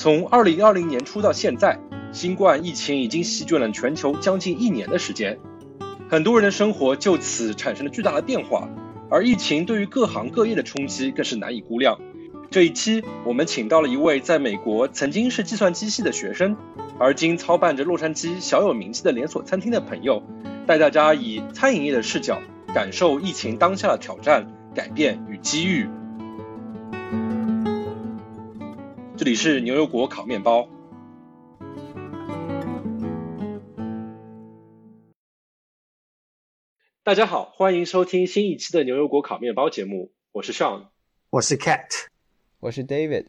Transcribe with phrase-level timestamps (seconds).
[0.00, 1.78] 从二零二零年初到现在，
[2.10, 5.38] 新冠疫情已经席卷了全球将近一年的时间，
[6.08, 8.66] 很多人的生活就此产生了巨大的变化，
[9.10, 12.00] 而疫情对于各行各业的冲击更是难以估量。
[12.50, 16.56] 这一期我们请到了一位在美国曾经是计算机系的学生，
[16.98, 20.22] 而今操办着洛杉矶小有名气的连锁餐厅的朋友，
[20.66, 22.40] 带大家以餐饮业的视角
[22.72, 25.86] 感受疫情当下的挑战、改变与机遇。
[29.20, 30.66] 这里是牛油果烤面包。
[37.02, 40.86] 大家好，欢迎收听新一期的牛油果烤面包节目，我是 Sean，
[41.28, 42.06] 我是 Cat，
[42.60, 43.26] 我是 David。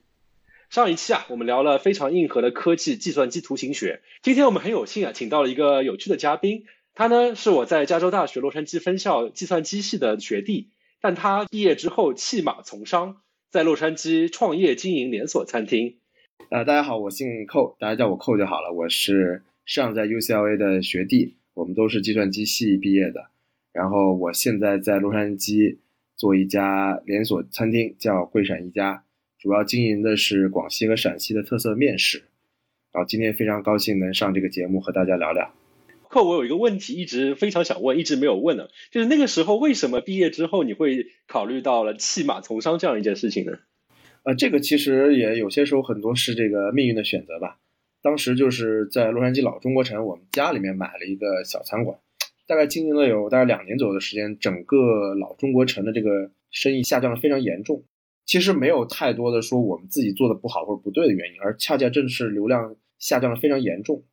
[0.69, 4.01] 上一期啊，我们聊了非常硬核的科技计算机图形学。
[4.21, 10.69] 今天我们很有幸啊，请到了一个有趣的嘉宾，他呢是我在加州大学洛杉矶分校计算机系的学弟，
[11.01, 13.21] 但他毕业之后弃马从商。
[13.51, 15.97] 在洛杉矶创业经营连锁餐厅。
[16.49, 18.71] 呃，大家好，我姓寇，大家叫我寇就好了。
[18.71, 23.25] 我是上在 UCLA 的学弟，我们都是计算机系毕业的。
[23.73, 25.75] 然后我现在在洛杉矶
[26.15, 29.03] 做一家连锁餐厅，叫桂闪一家，
[29.37, 32.23] 主要经营的是广西和陕西的特色面食。
[32.93, 35.53] 然后今天非常高兴能上这个节目和大家聊聊。
[36.11, 43.53] 课我有一个问题一直非常想问，一直没有问呢，就是那个时候为什么毕业之后你会考虑到了弃马从商这样一件事情呢？
[44.23, 47.57] 呃，这个其实也有些时候很多是这个命运的选择吧。
[48.03, 51.97] 当时就是在洛杉矶老中国城，我们家里面买了一个小餐馆，
[52.45, 57.85] 大概经营了有大概两年左右的时间，整个老中国城的这个生意下降的非常严重。
[58.25, 64.03] 其实没有太多的说我们自己做的不好或者不对的原因，而恰恰正是流量下降的非常严重。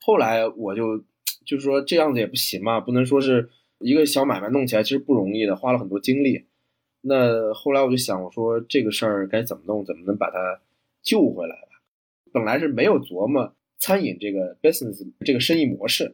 [0.00, 1.04] 后来我就。
[1.48, 6.44] 就是说这样子也不行嘛，不能说是一个小买卖弄起来其实不容易的，花了很多精力。
[7.00, 10.60] 那后来我就想，我说这个事儿该怎么弄，怎么能把它
[11.02, 11.80] 救回来吧？
[12.34, 16.04] 本来是没有琢磨餐饮这个 business 这个生意模式，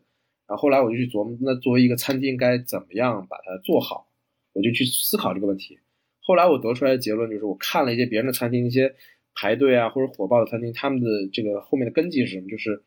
[0.46, 4.06] 然后后来我就去琢磨，那作为一个餐厅该怎么样把它做好，
[4.52, 5.80] 我就去思考这个问题。
[6.20, 8.94] 后来我得出来的结论就是，我看了一些别人的餐厅，一些
[9.34, 12.48] 排队啊或者火爆的餐厅，他们的这个后面的根基是什么？
[12.48, 12.84] 就是。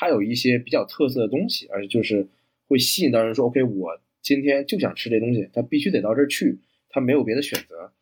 [0.00, 2.28] 它有一些比较特色的东西，而且就是
[2.68, 7.92] 会吸引到人说：“OK，我今天就想吃这东西，他必须得到这儿去，他没有别的选择。”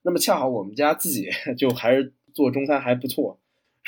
[0.00, 1.28] 那么恰好我们家自己
[1.58, 3.38] 就还是做中餐还不错。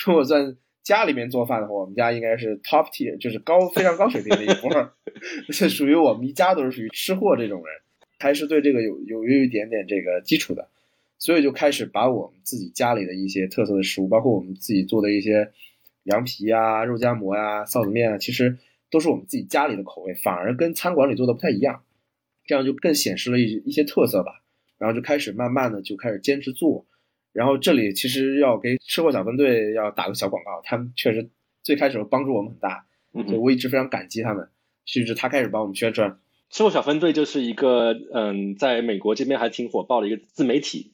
[0.04, 4.92] 如果算家里面做饭的话，我们家应该是 top tier，就是高非常高水平的一波，
[5.48, 7.74] 这属于我们一家都是属于吃货这种人，
[8.18, 10.68] 还是对这个有有有一点点这个基础的，
[11.16, 15.50] 所以就开始把我们自己家里的一些特色的食物，包括我们自己做的一些。
[16.02, 18.58] 凉皮啊、肉夹馍呀、臊子面啊，其实
[18.90, 21.82] 都是我们自己家里的口味，反而跟餐馆里做的不太一样，
[22.46, 24.42] 这样就更显示了一一些特色吧。
[24.78, 26.86] 然后就开始慢慢的就开始坚持做。
[27.32, 31.28] 然后这里其实要给吃货小分队要打个小广告，他们确实
[31.62, 34.48] 最开始帮助我们很大，所以我一直非常感激他们。
[34.86, 36.18] 甚至他开始帮我们宣传。
[36.48, 40.92] 吃货小分队就是一个嗯，在美国这边还挺火爆的一个自媒体。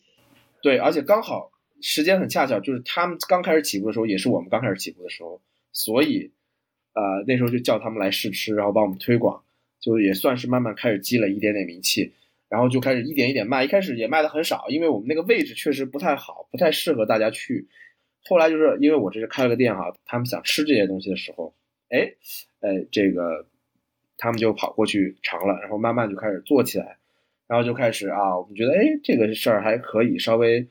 [0.62, 1.52] 对，而且刚好。
[1.80, 5.40] 时间很恰巧，就是他们刚开始起步的时候，也是我们刚开始起步的时候，
[5.72, 6.30] 所以，
[6.94, 9.42] 呃，那时候就叫他们来试吃，然后帮我们推广，
[9.78, 12.12] 就也算是慢慢开始积累一点点名气，
[12.48, 13.62] 然后就开始一点一点卖。
[13.64, 17.68] 一开始也卖的很少，因为我们那个位置确实不太好，不太适合大家去。
[18.24, 21.54] 后来就是因为我这是开了个店哈，他们想吃这些东西的时候，
[21.90, 22.14] 哎，
[22.60, 23.46] 哎，这个
[24.16, 26.96] 他们就跑过去尝了，然后慢慢就开始做起来，
[27.46, 30.66] 然后就开始啊，我们觉得哎，这个事儿还可以，稍微。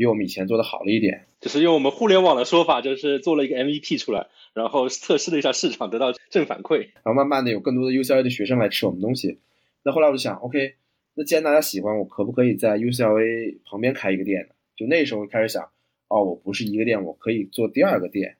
[0.00, 9.40] 比我们以前做的好了一点，就是用我们互联网的说法，就是做了一个 MVP 出来，然后测试了一下市场，得到正反馈，然后慢慢的有更多的 UCLA 的学生来吃我们东西。
[9.82, 10.76] 那后来我就想，OK，
[11.12, 14.54] 那既然大家喜欢，我可不可以在 UCLA 旁边开一个店呢？
[14.74, 15.68] 就那时候开始想，
[16.08, 18.38] 哦，我不是一个店，我可以做第二个店。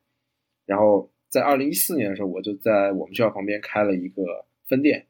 [0.65, 5.09] 然后在二零一四年的时候，我就在我们学校旁边开了一个分店，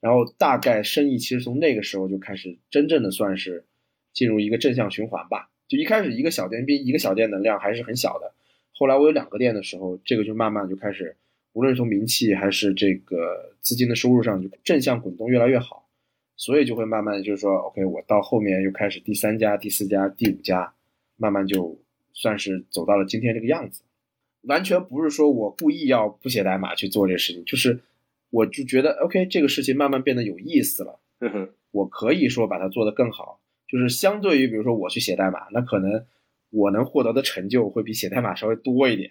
[0.00, 3.64] 然后大概生意其实从那个时候就开始真正的算是
[4.12, 5.48] 进入一个正向循环吧。
[5.68, 8.32] 就一开始一个小店比一个小店能量还是很小的，
[8.72, 11.16] 后来我有两个店的时候，这个就慢慢就开始，
[11.52, 15.88] 无论是从名气还是这个资金的收入上，就正向滚动越来越好，
[16.36, 20.72] 所以就会慢慢就是说，OK，我到后面又开始第三家、第四家、第五家，
[21.16, 21.78] 慢慢就
[22.12, 23.82] 算是走到了今天这个样子，
[24.42, 27.80] 完全不是说我故意要不写代码去做这个事情，就是
[28.30, 31.00] 我就觉得 OK，这个事情慢慢变得有意思了，
[31.72, 33.40] 我可以说把它做得更好。
[33.68, 36.06] 就是相对于，比如说我去写代码，那可能
[36.50, 39.10] 我能获得的成就会比写代码稍微多一点。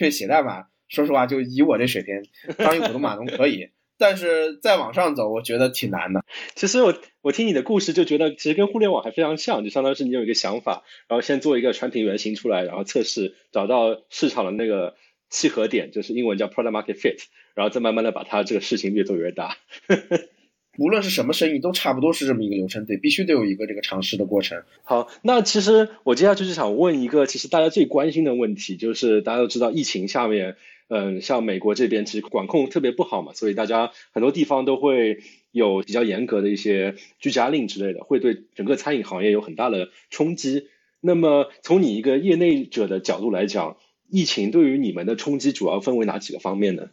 [0.00, 2.22] 因为写代码，说实话，就以我这水平，
[2.58, 6.24] 当一个普通码农可以，但是再往上走，我觉得挺难的。
[6.54, 14.96] 其实我我听你的故事就觉得，其实跟互联网还非常像，就相当于是你有一个想法，然后先做一个产品原型出来，然后测试，找到市场的那个
[15.30, 17.24] 契合点，就是英文叫 product market fit，
[17.54, 19.56] 然后再慢慢的把它这个事情越做越大。
[20.78, 24.62] 无论是什么生意，都差不多是这么一个流程，得必须得有一个这个尝试的过程。
[24.84, 30.56] 好，那其实我接下去就想问一个，其实大家最关心的问题，就是大家都知道疫情下面。
[30.88, 35.18] 嗯，像美国这边其实管控特别不好嘛，所以大家很多地方都会
[35.50, 40.68] 有比较严格的一些居家令之类的，会对整个餐饮行业有很大的冲击。
[41.00, 43.78] 那么从你一个业内者的角度来讲，
[44.08, 46.90] 疫情对于你们的冲击主要分为哪几个方面呢？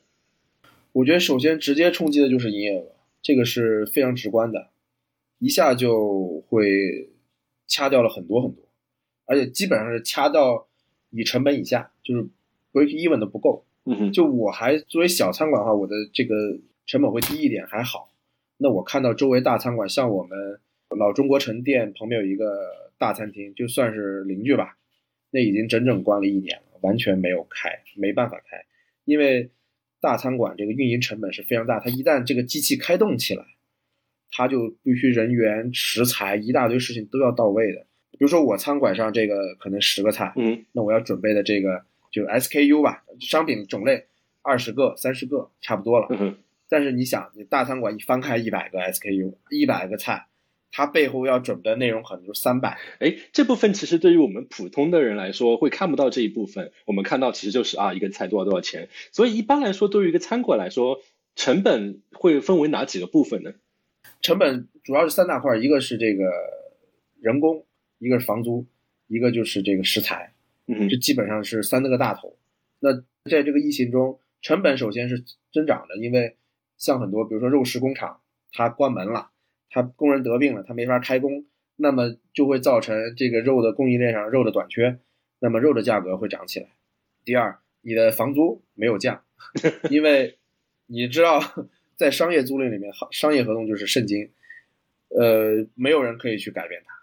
[0.91, 2.92] 我觉得首先直接冲击的就是营业额，
[3.23, 4.69] 这个是非常直观的，
[5.39, 7.09] 一下就会
[7.65, 8.63] 掐掉了很多很多，
[9.25, 10.67] 而且基本上是掐到
[11.09, 12.21] 你成本以下，就是
[12.71, 13.65] break even 都不够。
[13.85, 18.13] 嗯哼，就我还作为小餐馆的话，我的这个成本会低一点，还好。
[18.57, 20.59] 那我看到周围大餐馆，像我们
[20.89, 24.77] 老中国城店旁边有一个大餐厅，就算是邻居吧，
[25.31, 28.63] 那已经整整关了一年了，完全没有开，没办法开，
[29.05, 29.49] 因为
[30.03, 33.45] 大餐馆这个运营成本是非常大，它一旦这个机器开动起来，
[34.29, 37.87] 它就必须人员、食材一大堆事情都要到位的。
[38.11, 41.85] 比如说我餐馆上这个可能十个菜，嗯，那我要准备的这个。
[42.11, 44.05] 就 SKU 吧，商品种类
[44.43, 46.37] 二十个、三十个差不多了。
[46.69, 50.27] 但是你想，你大餐馆一翻开一百个 SKU，一百个菜，
[50.75, 52.79] 它背后要准备的内容可能就三百。
[52.99, 56.71] 哎，这部分其实对于我们普通的人来说会看不到这一部分。
[56.85, 58.89] 我们看到其实就是啊，一个菜多少多少钱。
[59.11, 60.99] 所以一般来说，对于一个餐馆来说，
[61.35, 63.53] 成本会分为哪几个部分呢？
[64.19, 66.23] 成本主要是三大块，一个是这个
[67.21, 67.65] 人工，
[67.99, 68.65] 一个是房租，
[69.07, 70.33] 一个就是这个食材。
[70.65, 72.35] 嗯，这基本上是三个大头。
[72.79, 72.93] 那
[73.29, 76.35] 在这个疫情中，成本首先是增长的，因为
[76.77, 78.21] 像很多，比如说肉食工厂，
[78.51, 79.29] 它关门了，
[79.73, 84.99] 它工人得病了，他没法开工，那么就会造成这个肉的供应链上肉的短缺，
[85.39, 86.67] 那么肉的价格会涨起来。
[87.25, 89.23] 第二，你的房租没有降，
[89.89, 90.37] 因为
[90.85, 91.41] 你知道，
[91.95, 94.29] 在商业租赁里面，商业合同就是圣经，
[95.09, 96.93] 呃，没有人可以去改变它。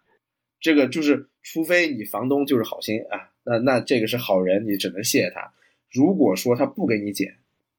[0.61, 3.33] 这个就是，除非你房东就是好心啊。
[3.43, 5.53] 那那这个是好人，你只能谢谢他。
[5.91, 7.39] 如果说他不给你减，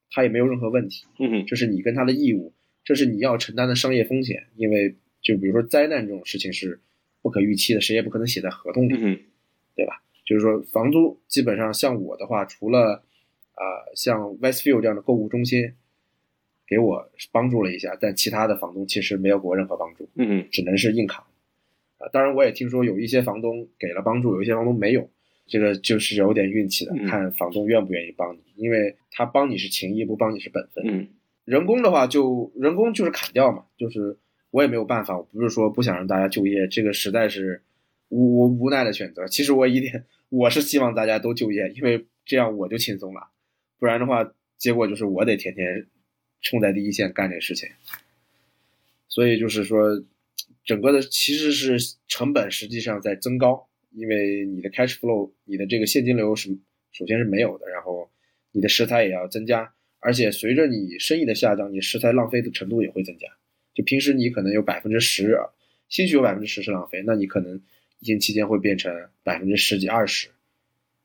[0.10, 1.06] 他也没有任何问题。
[1.18, 2.52] 嗯，这是你跟他的义务，
[2.84, 4.48] 这是你要承担的商业风险。
[4.56, 6.80] 因为就比如说灾难这种事情是
[7.22, 8.96] 不可预期的，谁也不可能写在合同里，
[9.76, 10.04] 对吧？
[10.26, 13.04] 就是说房租基本上像我的话，除了
[13.54, 13.64] 啊
[13.96, 15.74] 像 Westfield 这样的购物中心
[16.68, 20.10] 给我帮助了一下，但其他的房东其实没有给我任何帮助。
[20.16, 21.26] 嗯，只能是硬扛。
[21.98, 25.10] 啊，当然我也听说有一些房东给了帮助，有一些房东没有。
[25.48, 30.82] 这个就是有点运气的，看房东愿不愿意帮你，因为他帮你是情谊，不帮你是本分。
[30.88, 31.08] 嗯，
[31.52, 34.18] 人工的话就人工就是砍掉嘛，就是
[34.52, 37.62] 我也没有办法，我不是说不想让大家就业，这个实在是
[38.08, 39.28] 无无奈的选择。
[39.28, 43.28] 其实我一点我是希望大家都就业，因为这样我就轻松了，
[43.80, 45.88] 不然的话结果就是我得天天
[46.40, 47.68] 冲在第一线干这事情。
[49.10, 50.02] 所以就是说，
[50.64, 53.68] 整个的其实是成本实际上在增高。
[53.94, 56.58] 因为你的 cash flow，你的这个现金流是
[56.94, 58.10] 首先是没有的，然后
[58.54, 63.28] 你的食材也要增加，而且随着你生意的下降，你食材浪费的程度也会增加。
[63.74, 65.38] 就平时你可能有百分之十，
[65.88, 67.62] 兴许有百分之十是浪费，那你可能
[68.00, 68.94] 疫情期间会变成
[69.24, 70.28] 百分之十几二十，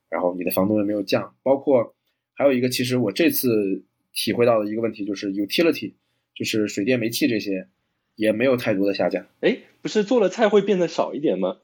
[0.09, 1.37] 然后你的房东也没有降。
[1.43, 1.95] 包括
[2.33, 5.93] 还有一个，其实我这次体会到的一个问题就是 utility，
[6.35, 7.69] 就是水电煤气这些
[8.15, 9.27] 也没有太多的下降。
[9.41, 11.59] 哎，不是做了菜会变得少一点吗？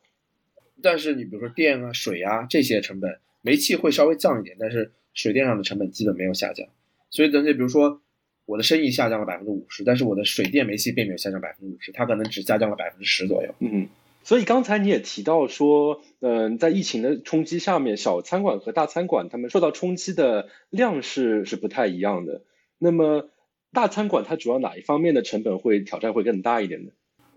[0.83, 6.69] 但是你比如说电啊、水啊这些成本，煤气会稍微降一点，但是水电上的成本基本没有下降。
[7.13, 8.03] 所以等于比如说
[8.47, 13.55] 我的生意下降了百分之五十，但是我的水电煤气并没有下降百分之五十，它可能只下降了百分之十左右。
[13.61, 13.87] 嗯，
[14.25, 22.43] 所以刚才你也提到说，嗯，在疫情的冲击下面，小餐馆和大餐馆他们受到冲击的量是是不太一样的。
[22.79, 23.31] 那么
[23.73, 26.91] 大餐馆它主要哪一方面的成本会挑战会更大一点呢？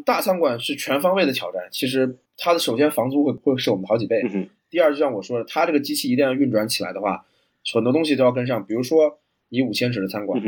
[0.03, 2.17] 大餐馆是全方位的挑战，其实。
[2.37, 7.25] 它的首先房租会会是我们好几倍，嗯第二就像我说的，它这个机器一定要运转起来的话，
[7.73, 8.65] 很多东西都要跟上。
[8.65, 10.41] 比如说你五千尺的餐馆，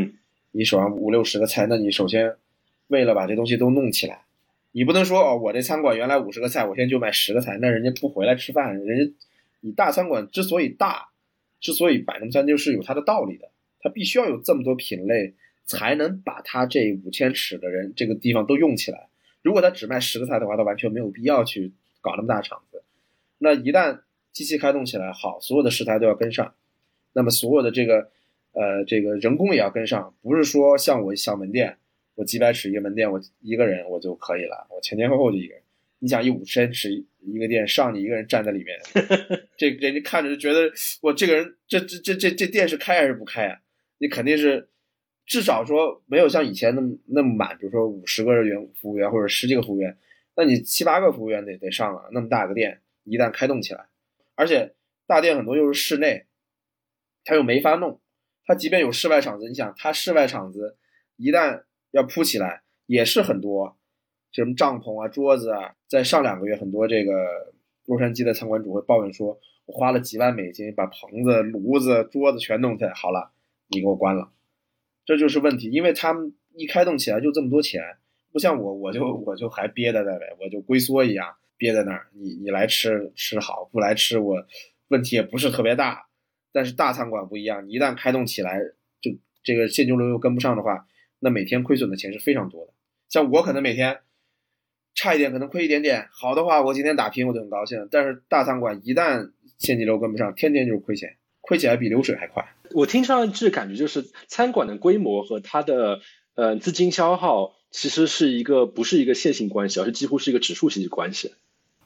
[0.51, 2.35] 你手上五六十个菜，那你首先
[2.87, 4.25] 为了把这东西都弄起来，
[4.71, 8.77] 你不能说哦，我这餐馆原来五十个菜，我现在就卖十个菜，那人家不回来吃饭。
[8.83, 9.13] 人家
[9.61, 11.09] 你大餐馆之所以大，
[11.59, 13.49] 之所以摆那么餐就是有它的道理的，
[13.79, 15.33] 它必须要有这么多品类，
[15.65, 19.09] 才能把它这五千尺的人这个地方都用起来。
[19.41, 22.83] 如果他只卖十个菜的话，他完全没有必要去搞那么大场子。
[23.37, 24.01] 那一旦
[24.31, 26.53] 机器开动起来，好，所有的食材都要跟上，
[27.13, 28.11] 那么所有的这个
[28.53, 31.77] 呃，这个人工也要跟上，不是说像我小门店，
[32.15, 35.63] 我几百尺一个门店，我一个人我就可以了，我前前后后就一个人。
[35.99, 38.77] 你想一五十尺一个店，上你一个人站在里面，
[39.57, 43.59] 这人家看着就觉得我这个人这这这这这店是开还是不开啊？
[43.97, 44.69] 你肯定是
[45.25, 49.97] 至少说没有像以前那么那么满，比如说五十个员服务员或者十几个服务员，
[50.35, 52.03] 那你七八个服务员得得上啊。
[52.11, 53.87] 那么大个店一旦开动起来，
[54.35, 54.75] 而且
[55.07, 56.25] 大店很多又是室内，
[57.25, 57.99] 他又没法弄，
[58.47, 60.77] 他即便有室外场子，你想他室外场子
[61.17, 63.77] 一旦要铺起来，也是很多。
[64.31, 67.53] 什么帐篷啊、桌子啊，在上两个月，很多这个
[67.85, 73.31] 洛杉矶的餐馆主会抱怨说：“我花了几万美金把棚子、炉子、桌子全弄起来，好了，
[73.67, 74.31] 你给我关了。”
[75.05, 77.81] 这就是问题，因为他们一开动起来就这么多钱，
[78.31, 82.07] 不像我，我就我就还憋在那呗，我就龟缩一样憋在那儿。
[82.13, 84.45] 你你来吃吃好，不来吃我
[84.89, 86.06] 问题也不是特别大。
[86.57, 88.59] 但是大餐馆不一样，你一旦开动起来，
[88.99, 89.11] 就
[89.43, 90.87] 这个现金流又跟不上的话，
[91.19, 92.73] 那每天亏损的钱是非常多的。
[93.07, 93.99] 像我可能每天。
[94.99, 97.87] 差一点可能亏一点点，好的话我今天打拼我就很高兴。
[97.91, 102.43] 但是大餐馆一旦现金流跟不上，天天就是亏钱，亏起来比流水还快。
[102.71, 105.99] 我听上去感觉就是餐馆的规模和它的
[106.33, 111.35] 呃资金消耗其实是一个不是一个线性关系，而是几乎是一个指数型的关系。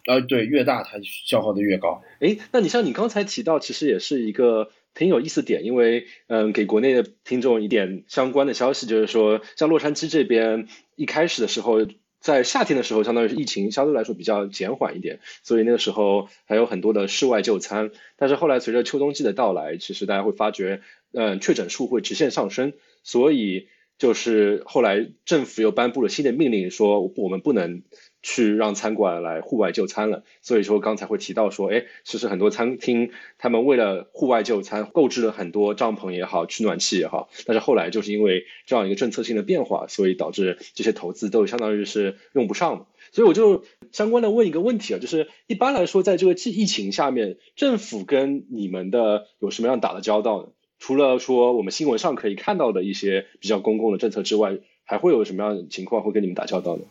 [0.06, 2.04] 呃，对，越大它消耗的越高。
[2.20, 11.86] 哎，那你像你刚才提到，其实也是一个挺有意思点，因为嗯，给国内的听众一点相关的消息，就是说像洛杉矶这边一开始的时候。
[12.22, 17.90] 在夏天的时候，相当于是疫情相对来说比较减缓一点，所以那个时候还有很多的室外就餐。
[18.16, 20.82] 但是后来随着秋冬季的到来，其实大家会发觉，
[21.14, 27.82] 嗯，确诊数会直线上升，所以就是后来政府又颁布了新的命令，说我们不能。
[28.24, 42.88] 去让餐馆来户外就餐了，所以说刚才会提到说，哎，其实很多餐厅他们为了户外就餐，购置了很多帐篷也好，取暖器也好，但是后来就是因为这样一个政策性的变化，所以导致这些投资都相当于是用不上了。
[43.12, 50.50] 所以我就相关的问一个问题啊，就是一般来说，在这个疫疫情下面，政府跟你们的有什么样打的交道呢？
[50.80, 56.84] 除了说我们新闻上可以看到的一些比较公共的政策之外，还会有什么样的情况会跟你们打交道呢？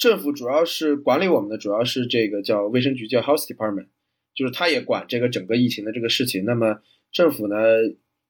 [0.00, 3.88] 政府主要是管理我们的，主要是这个叫卫生局，叫 Health Department，
[4.34, 6.46] 就是他也管这个整个疫情的这个事情。
[6.46, 6.80] 那么
[7.12, 7.54] 政府呢，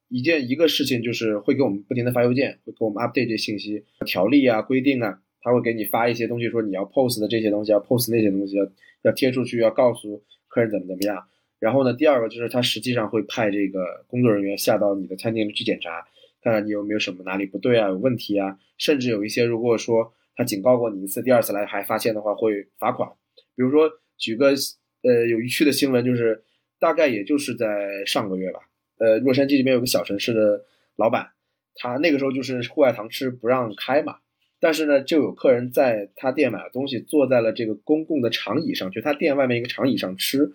[0.09, 8.67] 一件一个事情就是会给我们不停的发邮件，会给我们 update 这信息、条例啊、规定啊，他会给你发一些东西，说你要 post 的这些东西，要 post 那些东西，要
[9.03, 11.25] 要贴出去，要告诉客人怎么怎么样。
[11.61, 16.05] 然后呢，第二个就是他实际上会派这个工作人员下到你的餐厅去检查，
[16.43, 20.13] 看看你有没有什么哪里不对啊，有问题啊，甚至有一些如果说。
[20.41, 23.07] 他警告过你一次，第二次来还发现的话会罚款。
[23.55, 24.55] 比如说，举个
[25.03, 26.43] 呃有一趣的新闻，就是
[26.79, 28.61] 大概也就是在上个月吧，
[28.97, 30.65] 呃，洛杉矶这边有个小城市的
[30.97, 31.33] 老板，
[31.75, 34.17] 他那个时候就是户外堂吃不让开嘛，
[34.59, 40.51] 但是呢，就有客人在他店买了东西，坐在了这个公共的长椅上，就他店外面一个长椅上吃，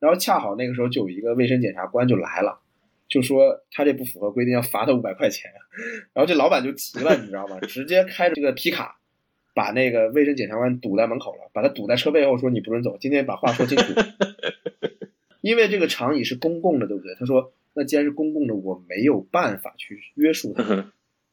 [0.00, 2.60] 然后恰好那个时候就有一个卫生检察官就来了，
[3.08, 5.50] 就说他这不符合规定，要罚他五百块钱，
[6.12, 7.58] 然后这老板就急了，你知道吗？
[7.60, 8.98] 直接开着这个皮卡。
[9.60, 12.96] 把那个卫生检察官堵在门口了，把他堵在车背后，说你不准走。
[12.98, 13.92] 今天把话说清楚，
[15.42, 17.14] 因为这个长椅是公共的，对不对？
[17.16, 20.64] 他说，那既然是公共的，我没有办法去约束他，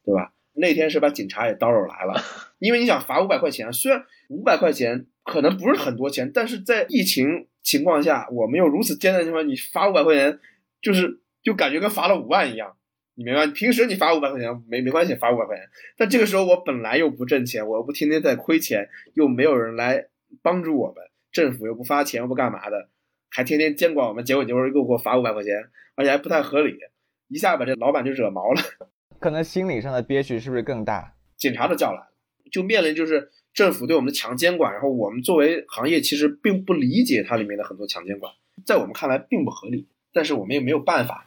[0.04, 0.34] 对吧？
[0.52, 2.20] 那天是把警察也叨扰来了，
[2.60, 10.38] 因为你想罚五百块钱，虽然五百块钱可能不是很多钱，但是在疫情情况下，我们又如此艰难的情况，你罚五百块钱，
[10.82, 12.76] 就是就感觉跟罚了五万一样。
[13.18, 13.48] 你明白？
[13.48, 15.68] 平时你罚五百块钱没没关系，罚五百块钱。
[15.96, 20.06] 但这个时候我本来又不挣钱，我又不天天在亏钱，又没有人来
[20.40, 22.90] 帮助我们，政府又不发钱，又不干嘛的，
[23.28, 25.64] 还天天监管我们，结果就是又给我罚五百块钱，
[25.96, 26.78] 而且还不太合理，
[27.26, 28.62] 一下把这老板就惹毛了。
[29.18, 31.14] 可能心理上的憋屈是不是更大？
[31.36, 32.12] 警察都叫来了，
[32.52, 38.32] 就面临就是政府对我们的强监管，然后我们作为行业其实并不理解它里面的很多强监管，
[38.64, 41.24] 在我们看来并不合理，但是我们也没有办法。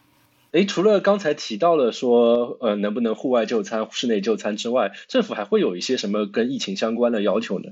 [0.51, 7.71] 哎，除了刚才提到了说，呃，能不能户外就餐、室内就餐之外，政府还会有一些什么跟疫情相关的要求呢？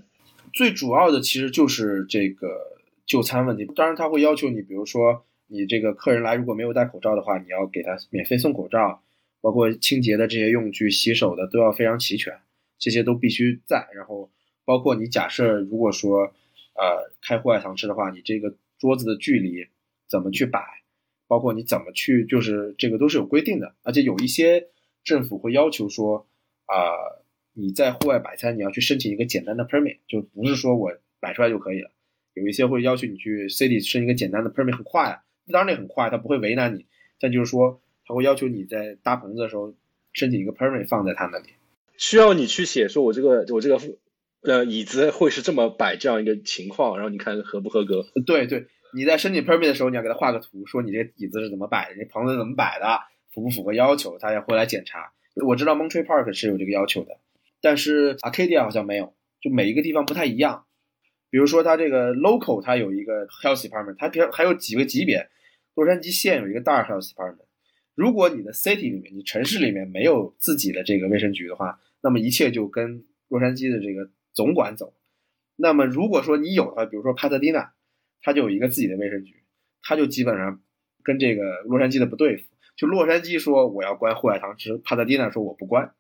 [0.54, 2.48] 最主要的其实就是这个
[3.06, 3.66] 就餐问题。
[3.76, 9.04] 当然，他会要求你，比如说你这个客人来如果没有戴口罩的话，你要给他免费送口罩，
[9.42, 12.34] 包括清洁的这些用具、洗手的都要非常齐全，
[12.78, 13.90] 这些都必须在。
[13.94, 14.32] 然后，
[14.64, 16.32] 包括你假设如果说，
[16.76, 19.68] 呃，开户外堂吃的话，你这个桌子的距离
[20.08, 20.62] 怎么去摆？
[21.30, 24.68] 包括你怎么去，就是这个都是有规定的，而且有一些
[25.04, 26.28] 政府会要求说，
[26.66, 26.76] 啊，
[27.54, 31.92] 你在户外摆摊，你要去申请一个简单的 permit，就不是说我摆出来就可以了。
[32.34, 36.88] 有一些会要求你去 city 申一个简单的 permit，很快啊，当然那很快，他不会为难你，
[37.20, 39.76] 但就是说他会要求你在搭棚子的时候
[40.14, 41.50] 申请一个 permit 放在他那里。
[41.96, 43.80] 需要你去写说，我这个我这个
[44.42, 48.08] 呃椅子会是这么摆这样一个情况，然后你看合不合格？
[48.26, 53.00] 对对，你在申请 permit 的时候，你要给他画个图，说你这个椅子是怎么摆的，这棚子怎么摆的，
[53.34, 55.12] 符不符合要求，他要会来检查。
[55.46, 57.18] 我知道 Montreal Park 是有这个要求的，
[57.62, 60.66] 但是 Arcadia 好像没有，就每一个地方不太一样。
[61.30, 65.30] 比如说它这个 local 它有一个 health department，它比还有几个级别。
[65.76, 67.46] 洛杉矶县有一个大 health department。
[67.96, 74.94] 如果你的 city 里面，你城市里面没有自己的这个卫生局的话，那么一切就跟洛杉矶的这个总管走。
[75.56, 77.72] 那么如果说你有的话，比如说帕特蒂娜，
[78.22, 79.44] 他就有一个自己的卫生局，
[79.82, 80.62] 他就基本上
[81.04, 82.44] 跟这个洛杉矶的不对付。
[82.76, 85.94] 就洛杉矶说我要关户外汤池，帕特蒂娜说我不关，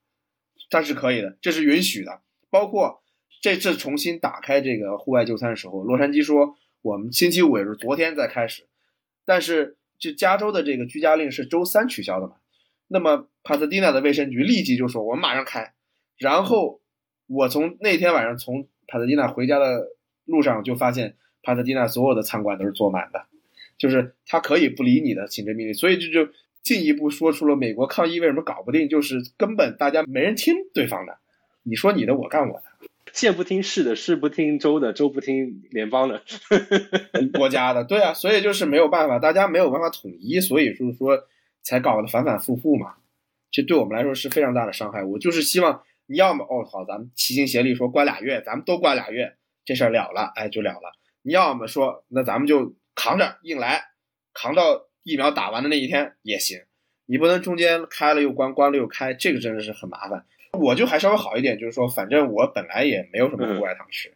[0.69, 2.21] 但是可以的，这是允许的。
[2.49, 3.03] 包括
[3.41, 8.67] 这次重新打开这个户外就餐的时候，洛杉矶说我们星期五也是昨天在开始，
[9.25, 12.35] 但是就加州的这个居家令是周三取消的嘛？
[12.87, 15.73] 那么帕特蒂娜的卫生局立即就说我们马上开。
[16.17, 16.81] 然后
[17.27, 19.89] 我从那天晚上从帕特蒂娜回家的
[20.25, 21.17] 路上就发现
[21.49, 23.25] 帕特蒂纳所有的餐馆都是坐满的，
[23.77, 31.17] 就是他可以不理你的行政命令，所以这就进一步说出了美国抗议为什么搞不定，就是根本大家没人听对方的，
[31.63, 32.63] 你说你的，我干我的。
[33.11, 36.21] 县不听市的，市不听州的，州不听联邦的，
[37.33, 41.17] 国家的，对啊，所以就是没有办法，大家没有办法统一，所以就是说
[41.63, 42.93] 才搞得反反复复嘛。
[43.49, 45.03] 这对我们来说是非常大的伤害。
[45.03, 50.98] 我就是希望你要么哦好，咱们齐心协力说关俩月，咱们都关俩月，这事儿了了，哎就了了。
[51.21, 53.83] 你要么说那咱们就扛着硬来，
[54.33, 56.59] 扛到疫苗打完的那一天也行。
[57.05, 60.25] 你不能中间开了又关，关了又开，这个真的是很麻烦。
[60.53, 64.13] 我就还稍微好一点，就是说，反正我本来也没有什么户外堂吃，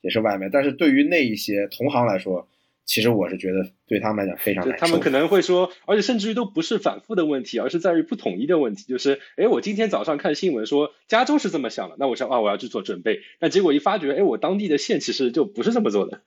[0.00, 0.48] 也是外卖。
[0.48, 2.48] 但是对于那一些同行来说，
[2.84, 4.86] 其实我是觉得对他们来讲非常难受。
[4.86, 8.84] 他们可能会说，而且甚至于都不是反复的问题，而是在于不统一的问题。
[8.84, 13.20] 就是，哎，我今天早上看新闻说加州是这么想的，那我想啊，我要去做准备。
[13.40, 16.20] 但结果一发觉，哎，我当地的县其实就不是这么做的。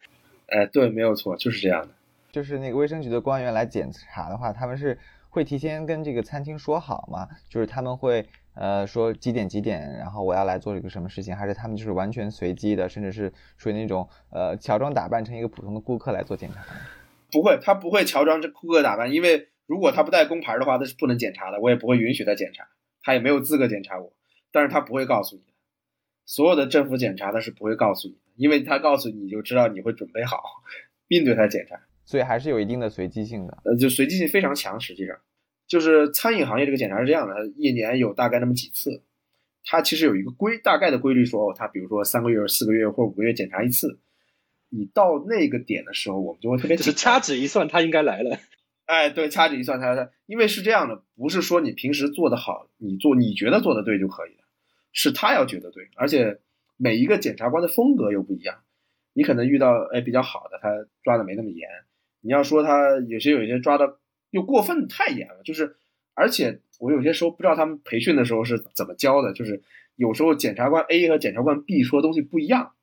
[0.52, 1.94] 哎，对，没有错，就是这样的。
[2.32, 4.98] 就是那个卫生局的官员来检查的话，他们是
[5.30, 7.28] 会提前跟这个餐厅说好嘛？
[7.50, 8.26] 就是他们会。
[8.56, 16.62] 呃，说几点几点，然后我要来做一个什么事情，还是他们就是完全随机的，甚至是属于那种呃乔装打扮成一个普通的顾客来做检查？
[17.32, 22.68] 不会，他不会乔装这顾客打扮，因为如果他不带工牌的话，那是不能检查的，我也不会允许他检查，
[23.02, 24.12] 他也没有资格检查我。
[24.52, 25.54] 但是他不会告诉你的，
[26.26, 30.42] 所有的政府检查他是不会告诉你的，因为他告诉你就知道你会准备好
[31.10, 33.58] 并对他检查，所以还是有一定的随机性的。
[33.66, 35.16] 呃，就随机性非常强，实际上。
[35.68, 39.04] 就是餐饮行业这个检查是这样的，一年有大概那么几次，
[39.66, 44.00] 它其实有一个规大概的规律，说哦，它比如说三个月、四个月或五个月检查一次，
[44.70, 48.40] 你到那个点的时候，我们就会特别就是掐指一算，他应该来了。
[48.88, 54.44] 哎，对，掐指一算，他他，因为是这样的，不是说你平时做的好，你做你觉得做的对就可以了，
[54.92, 56.40] 是他要觉得对，而且
[56.80, 58.64] 每一个检察官的风格又不一样，
[59.14, 60.70] 你可能遇到哎比较好的，他
[61.04, 61.70] 抓的没那么严，
[62.22, 64.00] 你要说他有些有些抓的。
[64.32, 65.76] 又过分太严了，就是，
[66.14, 69.64] 而且我有些时候不知道他们培训的时候是怎么教的，就是
[69.96, 72.76] 有时候检察官 A 和检察官 B 说的东西不一样，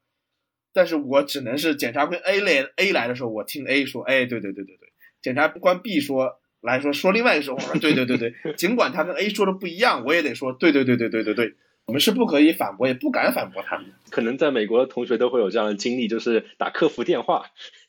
[0.72, 4.88] 但是我只能是检察官 A 来 A 来的时候，我听 A 说，哎，对对对对对，
[5.22, 11.54] 检察官 B 说来说说另外一个时候，我说对对对对， 尽管他跟 A 说的不一样，我也得说对对对对对对对，
[11.86, 13.86] 我们是不可以反驳，也不敢反驳他们。
[14.10, 17.46] 可能在美国的同学都会有这样的经历，就是打客服电话。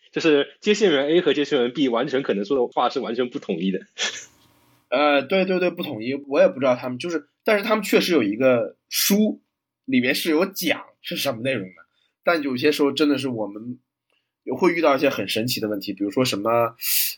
[0.10, 3.82] 就是接线员 A 和接线员 B 完全可能说的话是完全不统一的，
[4.90, 9.42] 呃，对对对，不统一，我也不知道他们就是，但是他们确实有一个书，
[9.86, 11.76] 里面是有讲是什么内容的，
[12.24, 13.78] 但有些时候真的是我们
[14.44, 16.76] 也会遇到一些很神奇的问题，比如说什么，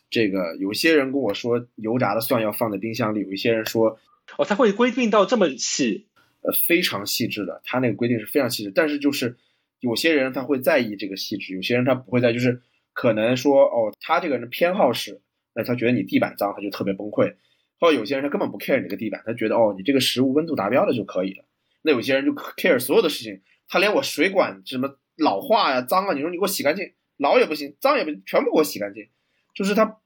[0.10, 3.98] 这个有些人跟我说油炸的蒜要放在冰箱里，有一些人说，
[4.38, 6.08] 哦，他会规定到这么细，
[6.42, 9.38] 呃，非常细致的，他那个规定是非常细致，但是就是
[9.80, 12.62] 有些人他会在意这个细致，有些人他不会在，就是。
[12.92, 15.22] 可能说哦，他这个人偏好是，
[15.54, 17.36] 那他觉得你地板脏，他就特别崩溃。
[17.80, 21.46] 或者有些人他根本不 care 你这个地板，他觉得哦，你这个食物温度达标了就可以了。
[21.82, 29.08] 那有些人就 care 所有的事情，他连我水管什么老化呀、脏啊，你说你给我洗干净，老也不行，脏也不行，全部给我洗干净。
[29.56, 30.00] 就是他，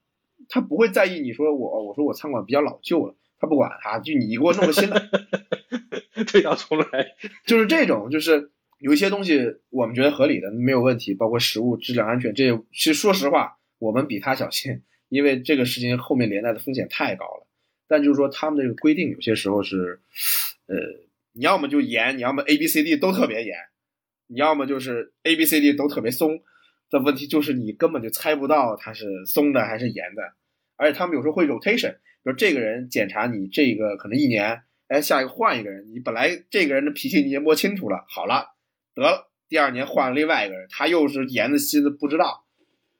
[0.48, 5.02] 他不会在意你说我，我说我餐馆比较老旧了，他不管啊，就你给我弄个新的，
[6.26, 7.14] 退到重来，
[7.46, 8.50] 就是这种，就是。
[8.80, 17.46] 有一些东西我们觉得合理的没有问题，包括食物质量安全，这些其实说实话，我们比他小心，因为这个事情后面连带的风险太高了。
[17.86, 20.00] 但就是说他们这个规定有些时候是，
[20.66, 20.76] 呃，
[21.32, 23.56] 你要么就严，你要么 A B C D 都特别严，
[24.26, 26.42] 你要么就是 A B C D 都特别松。
[26.90, 30.34] 的问题就是你根本就猜不到它是松的还是严的，
[30.76, 38.54] 而且他们有时候会 rotation，比如这个人检查你这个可能一年，哎，下一个换一个人，你本来这个人的脾气你也摸清楚了，好了，
[38.94, 42.44] 得了，第二年换了另外一个人，他又是严的心的不知道，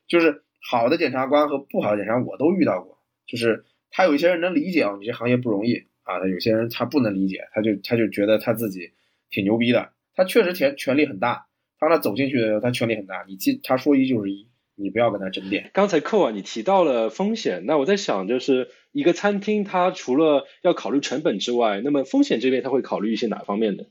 [0.07, 8.93] 就是好的检察官和不好的检察官我都遇到过，就是他有一些人能理解哦，你这行业不容易啊，他有些人他不能理解，他就他就觉得他自己
[9.31, 11.47] 挺牛逼的，他确实权权力很大，
[11.79, 14.49] 当他走进去的时候，他权力很大，你记他说一就是一。
[14.77, 15.71] 你不要跟他争辩。
[15.73, 23.89] 刚才寇啊，你提到了风险，那我在想，就是一个餐厅，它除了要考虑成本之外，那么风险这边它会考虑一些哪方面的？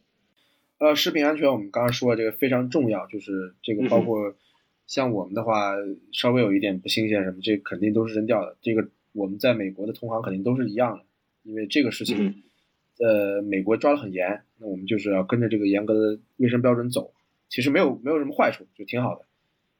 [0.77, 4.33] 呃，食品安全，我们刚刚说这个非常重要，就是这个包括
[4.87, 5.73] 像我们的话，
[6.13, 8.55] 稍微有一点不新鲜什么，这肯定都是扔掉的。
[8.61, 11.03] 这个我们在美国的同行肯定都是一样的，
[11.43, 12.41] 因为这个事情，
[12.97, 17.13] 呃，美国抓得很严，那我们就是要跟着这个严格的卫生标准走，
[17.49, 19.25] 其实没有没有什么坏处，就挺好的。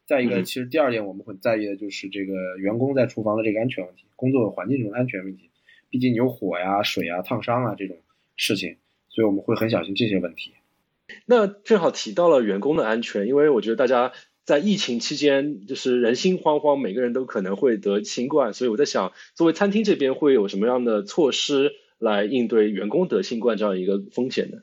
[0.06, 5.50] 再一个，其实第二点我们很在意的就是这个员工在厨房的这个安全问题，工作环境中的安全问题。
[5.90, 7.98] 毕竟有火呀、水啊、烫伤啊这种
[8.36, 8.78] 事情，
[9.10, 10.52] 所以我们会很小心这些问题。
[11.26, 14.12] 那正好提到了员工的安全，因为我觉得大家
[14.44, 24.58] 在疫情期间就是人心惶惶，每个人都可能会得新冠，所以我在想，作为餐厅这边会有什么样的措施来应对员工得新冠这样一个风险呢？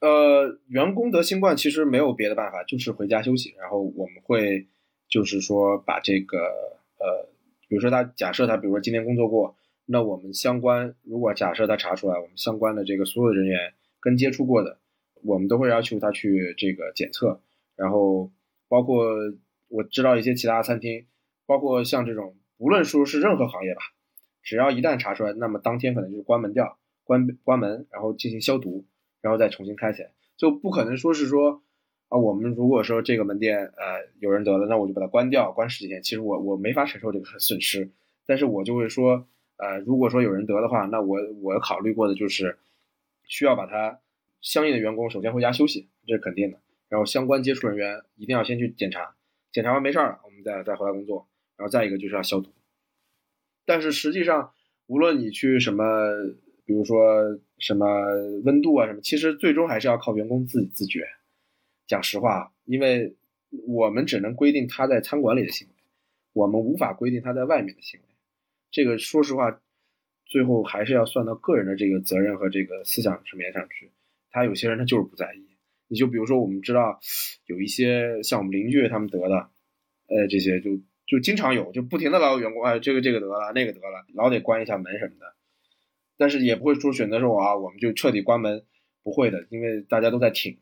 [0.00, 3.54] 呃，员工得新冠其实没有别的办法，就是回家休息。
[3.58, 4.66] 然后我们会，
[5.08, 7.28] 就是说把这个呃，
[7.68, 14.78] 比如说他假设他比如说今天工作过，那我们相关如果假设他查出来，我们相关的这个所有人员跟接触过的，
[15.22, 17.42] 我们都会要求他去这个检测。
[17.76, 18.30] 然后
[18.68, 19.06] 包括
[19.68, 21.06] 我知道一些其他餐厅，
[21.44, 23.80] 包括像这种，无论说是任何行业吧，
[24.42, 28.86] 只要一旦查出来，那么当天可能就是关门掉，关关门，然后进行消毒。
[29.20, 31.62] 然后再重新开起来，就不可能说是说
[32.08, 36.02] 啊，我们如果说这个门店呃有人得了，那我就把它关掉，关十几天。
[36.02, 37.90] 其实我我没法承受这个损失，
[38.26, 39.28] 但是我就会说，
[39.58, 42.58] 呃，如果说有人得的话，那我我考虑过的就是
[43.26, 44.00] 需要把它
[44.40, 46.58] 相应的员工首先回家休息，这是肯定的。
[46.88, 49.14] 然后相关接触人员一定要先去检查，
[49.52, 51.28] 检查完没事儿了，我们再再回来工作。
[51.56, 52.50] 然后再一个就是要消毒。
[53.66, 54.52] 但是实际上，
[54.86, 55.84] 无论你去什么。
[56.66, 57.86] 比如说什么
[58.44, 61.06] 温度啊什么，其实最终还是要靠员工自己自觉。
[61.86, 63.14] 讲实话，因为
[63.68, 65.74] 我们只能规定他在餐馆里的行为，
[66.32, 68.06] 我们无法规定他在外面的行为。
[68.70, 69.60] 这个说实话，
[70.26, 73.90] 最后还是要算到个人的这个责任和这个思想层面上去。
[74.30, 75.46] 他有些人他就是不在意。
[75.88, 77.00] 你就比如说我们知道
[77.46, 79.50] 有一些像我们邻居他们得的，
[80.06, 85.34] 呃，这些就就经常有，就不停的老有员工哎这个这个得了那个得了，老得关一下门什么的。
[86.20, 88.62] 但是也不会说选择说啊，我们就彻底关门，
[89.02, 90.58] 不会的，因为大家都在挺。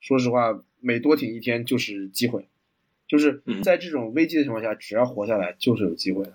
[0.00, 2.48] 说实话，每多挺一天就是机会，
[3.06, 6.32] 就是在这种危机的情况下，只要活下来就是有机会的。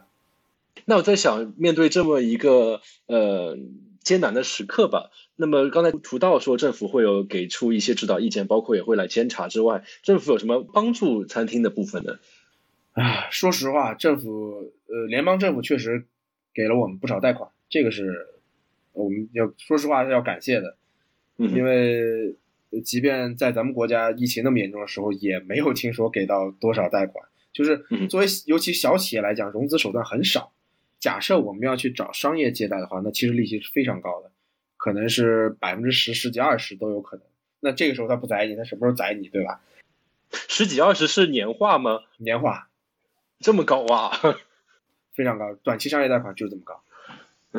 [0.85, 3.57] 那我在想，面对这么一个呃
[4.01, 12.17] 艰难的时刻吧，那么刚才涂道说政府会有给出一些指导意见，包括也会来监察之外，政府有什么帮助餐厅的部分呢？
[12.93, 16.05] 啊，说实话，政府呃联邦政府确实
[16.53, 18.35] 给了我们不少贷款，这个是。
[18.97, 20.75] 我们要说实话是要感谢的，
[21.37, 22.35] 因为
[22.83, 27.27] 即便在咱们国家疫情那么严重的时候，也没有听说给到多少贷款。
[27.53, 30.51] 就是作为尤其小企业来讲，融资手段很少。
[30.99, 34.31] 假设我们要去找商业借贷的话，那其实利息是非常高的，
[34.77, 37.25] 可能是百分之十、十几、二十都有可能。
[37.59, 39.61] 那这个时候他不宰你，他什么时候宰你，对吧？
[40.31, 42.01] 十几二十是年化吗？
[42.17, 42.69] 年化，
[43.39, 44.11] 这么高啊？
[45.13, 46.83] 非常高，短期商业贷款就是这么高。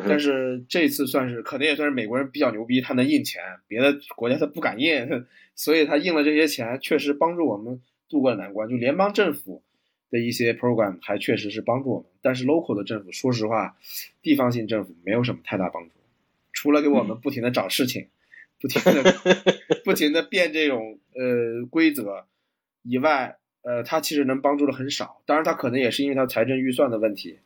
[0.07, 5.09] 但是这次算是可能也算是美国人比较牛逼，他能印钱，别的国家他不敢印，
[5.57, 8.69] 所以他印了这些钱，确实帮助我们度过了难关。
[8.69, 9.63] 就联邦政府
[10.11, 13.77] 的一些 program 还确实是帮助我们，但是 local 的政府，说实话，
[14.23, 15.91] 地方性政府没有什么太大帮助，
[16.53, 18.09] 除了给我们不停的找事情，
[18.61, 19.15] 不停的
[19.85, 22.27] 不停的变这种呃规则
[22.83, 25.21] 以外，呃，他其实能帮助的很少。
[25.27, 27.39] 当然，他可能也是因为他财政预算的问题。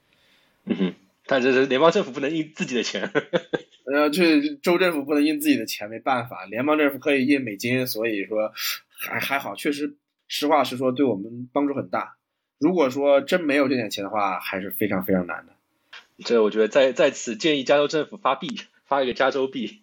[0.66, 0.94] 嗯哼。
[1.26, 3.10] 但这是联邦政府不能印自己的钱，
[3.86, 8.52] 呃，这州政府不能印自己的钱，没办法，联邦政府可以印美金，所以说
[8.88, 12.16] 还还好，确实实话实说，对我们帮助很大。
[12.58, 15.52] 如果说真没有这点钱的话，还是非常非常难的。
[16.24, 19.80] 这我觉得在在此建议加州政府发币，发一个加州币，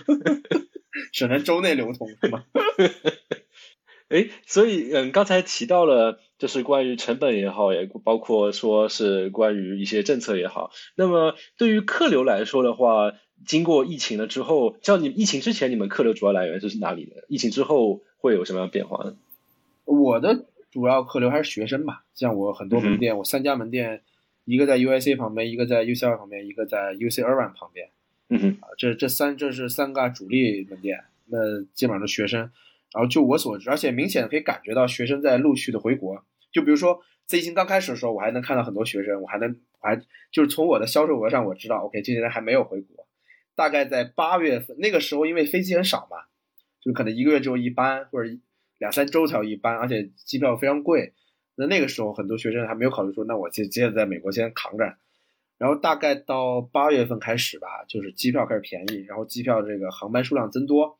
[1.12, 2.44] 只能州内流通是吗？
[4.08, 10.70] 哎，所以嗯，刚才提到了，就是关于成本也好，也包括说是关于一些政策也好。
[10.94, 13.12] 那么对于客流来说的话，
[13.44, 17.24] 经过疫情了之后，像你疫情之前，你们客流主要来源是哪里的？
[17.28, 19.16] 疫情之后会有什么样变化呢？
[19.84, 24.02] 我的主要客流还是学生吧，像我很多门店，我三家门店，
[24.44, 27.90] 一个在 UIC 旁边，一个在 UCL 旁边，一个在 UC Irvine 旁边。
[28.28, 32.50] 嗯哼，啊，这这三这是三个主力门店，那基本上是学生。
[32.96, 36.24] 然后就我所知，而且明显可以感觉到学生在陆续的回国。
[36.50, 40.00] 就比如说最近刚开始的时候，我还能看到很多学生，我还能还
[40.32, 43.06] 就是从我的销售额上我知道，OK，这些人还没有回国。
[43.54, 46.16] 大概在八月份那个时候，因为飞机很少嘛，
[46.80, 48.30] 就可能一个月只有一班或者
[48.78, 51.12] 两三周才有一班，而且机票非常贵。
[51.56, 54.96] 那那个时候很多学生还没有考虑说，那我就接着在美国先扛着。
[55.58, 60.98] 然后大概到八月份开始吧，就是机票开始便宜，然后机票这个航班数量增多，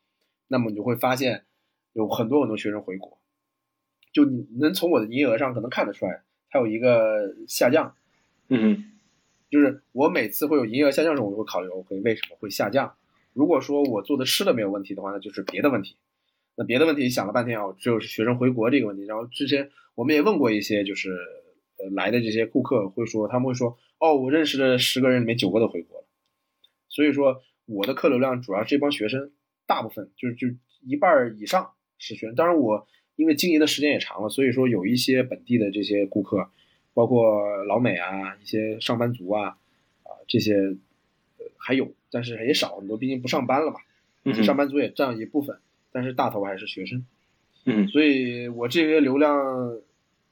[0.48, 1.45] 那么你就会发现
[1.96, 3.18] 有很多很多学生回国，
[4.12, 7.94] 就你能从我的营业额上可能看得出来，它有一个下降。
[8.48, 8.84] 嗯哼，
[9.50, 12.94] 就是我每次会有营业额下降的时候，我就会考虑，OK，为什么会下降？
[13.32, 15.96] 如果说我做的吃的没有问题的话，那就是别的问题。
[16.54, 19.04] 那别的问题想了半天啊，只有是学生回国这个问题。
[19.06, 21.10] 然后之前我们也问过一些就是
[21.78, 23.78] 呃来的这些顾客，会说他们会说。
[23.98, 26.06] 哦，我认识的十个人里面九个都回国了，
[26.86, 29.32] 所以说我的客流量主要是这帮学生，
[29.66, 30.48] 大部分就是就
[30.82, 32.34] 一半以上是学生。
[32.34, 36.48] 当然我因为经营的时间也长了，所以说有一些本地的这些顾客，
[36.94, 39.56] 包括老美啊，一些上班族啊，
[40.02, 40.54] 啊这些
[41.38, 43.80] 呃还有，但是也少很多，毕竟不上班了嘛。
[44.42, 45.56] 上班族也占一部分，
[45.92, 47.06] 但是大头还是学生。
[47.64, 49.78] 嗯，所以我这些流量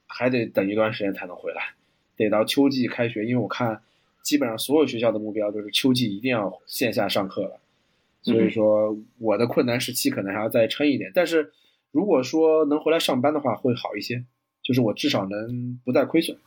[0.05, 1.75] 还得等一段时间才能回来。
[2.17, 3.81] 得到秋季开学，因为我看
[4.21, 7.59] 基本上所有学校的目标就是秋季一定要线下上课了，
[8.25, 11.11] 所以说我的困难时期可能还要再撑一点。
[11.13, 11.53] 但是
[11.91, 14.25] 如果说能回来上班的话，会好一些，
[14.63, 16.37] 就是我至少能不再亏损。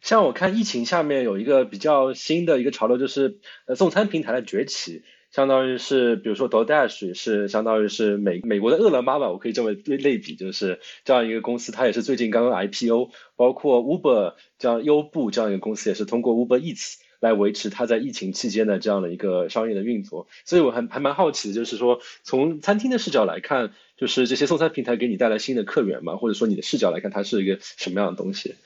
[0.00, 5.02] 像我看疫情下面有一个比较新的一个潮流，就是呃送餐平台的崛起。
[5.30, 20.26] 相当于是，比如说 DoorDash 是相当于是美美国的饿了么吧，我可以这么类类比，就是这样一个公司，它也是最近刚刚 IPO，包括 Uber 这样优步这样一个公司，也是通过 Uber Eats 来维持它在疫情期间的这样的一个商业的运作。
[20.44, 26.16] 所以我还还蛮好奇的，就是说从餐厅的视角来看，就是这些送餐平台给你带来新的客源嘛？
[26.16, 28.56] 或者说你的视角来看，它是一个什么样的东西？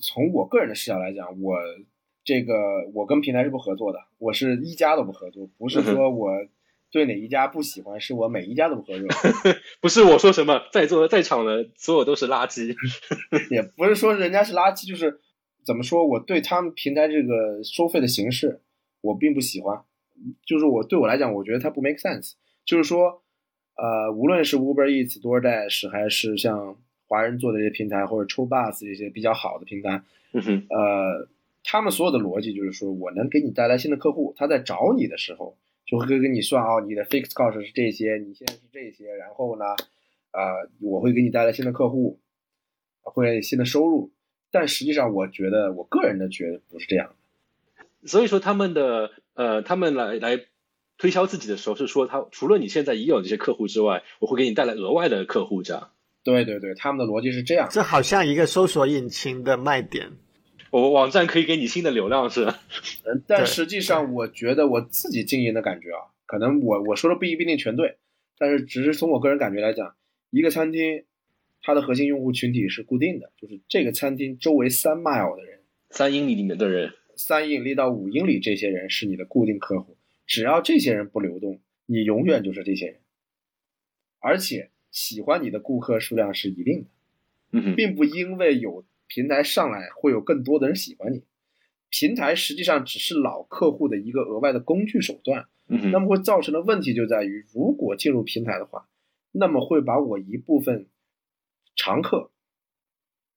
[0.00, 1.54] 从我个人的视角来讲，我。
[2.28, 2.54] 这个
[2.92, 6.32] 我跟平台是不合作的，我是一家都不合作，不是说我
[6.90, 9.08] 对哪一家不喜欢，是我每一家都不合作。
[9.80, 12.74] 不是我说什么，在座的在场的所有都是垃圾，
[13.48, 15.20] 也不是说人家是垃圾，就是
[15.66, 18.60] 怎么说，我对他们平台这个收费的形式
[19.00, 19.82] 我并不喜欢，
[20.46, 22.34] 就是我对我来讲，我觉得它不 make sense。
[22.64, 23.22] 就是说，
[23.74, 26.76] 呃，无论是 Uber Eats、DoorDash，还是像
[27.08, 30.02] 华人做的这些平台，或者抽 bus 这些比较好的平台，
[30.70, 31.28] 呃。
[31.68, 39.64] 他们所有的逻辑就是说，我能给你带来新的客户，他在找你的时候就会给你算哦，你的 fixed cost 是这些，你现在是这些，然后呢，
[40.30, 42.20] 呃，我会给你带来新的客户，
[43.02, 44.12] 会新的收入。
[44.50, 48.08] 但实际上，我觉得我个人的觉得不是这样的。
[48.08, 50.40] 所以说，他们的呃，他们来来
[50.98, 55.90] 推销自己的时候是说，他除了你现在已有这些客户之外，我会给你带来额外的客户，这样。
[56.22, 57.68] 对对对，他们的逻辑是这样。
[57.70, 60.12] 这好像一个搜索引擎的卖点。
[60.70, 62.44] 我网站可以给你新的流量是，
[63.04, 67.98] 嗯，但实际上我觉得我自己经营的感觉啊，可能我我说的不一定全对，
[68.38, 69.94] 但是只是从我个人感觉来讲，
[70.30, 71.04] 一个餐厅
[71.66, 79.96] 它的核心用户群体是固定的，就是这个餐厅周围三 mile 的人，三英里里面的人，三英里到五英里这些人是你的固定客户，
[80.28, 83.00] 只要这些人不流动，你永远就是这些人，
[84.20, 86.88] 而且喜欢你的顾客数量是一定的，
[87.50, 88.84] 嗯并不因为有。
[89.08, 91.22] 平台上来会有更多的人喜欢你，
[91.90, 95.46] 平台实际上只是老客户的一个额外的工具手段。
[95.68, 98.88] 嗯，那么会造成的问题就在于，如果进入平台的话，
[99.30, 100.86] 那么会把我一部分
[101.76, 102.32] 常客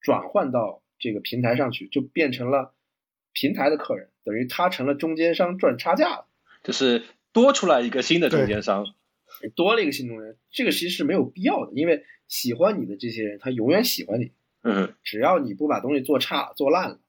[0.02, 2.74] 转换到这个平台上去，就变成了
[3.34, 6.28] 平台的客人，等于他成了中间商赚差价了，
[6.64, 8.86] 就是多出来一个新的中间商，
[9.56, 14.32] 多了一个新中间，这个其实是没有必要的，因为喜欢你的这些人，他永远喜欢你。
[14.62, 17.00] 嗯，只要你不把东西做差、做烂了，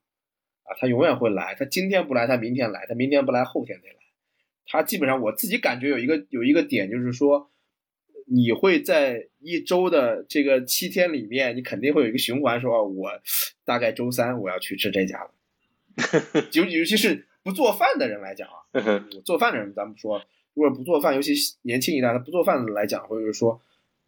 [0.63, 1.53] 啊，他永远会来。
[1.59, 3.95] 他今天不来，他明天来；他明天不来，后天得来。
[4.65, 7.51] 他基本上，我自己感觉有一个有一个点，就是说，
[8.31, 13.11] 你会在一周的这个七天里面，你肯定会有一个循环，说，我
[13.65, 15.31] 大概周三我要去吃这家了。
[16.53, 18.63] 尤尤其是不做饭的人来讲啊，
[19.25, 20.21] 做饭的人咱们说，
[20.53, 23.61] 如果不做饭，尤其年轻一代他不做饭的来讲，或者是说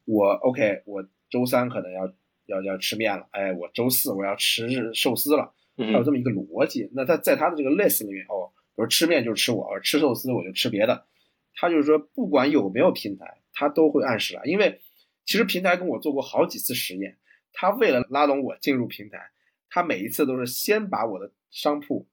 [0.05, 2.13] 我 OK，我周三可能要。
[2.45, 6.89] 要要吃面了，哎，我周四我要吃寿司了，他有这么一个逻辑。
[6.91, 11.05] 那他在他的这个 list 里面，哦，比如吃面就吃我，吃寿司我就吃别的。
[11.55, 14.41] 他就是说，不管有没有平台，他都会暗示了。
[14.45, 14.81] 因为
[15.25, 17.17] 其实平台跟我做过好几次实验，
[17.53, 19.31] 他为了拉拢我进入平台，
[19.69, 22.07] 他每一次都是先把我的商铺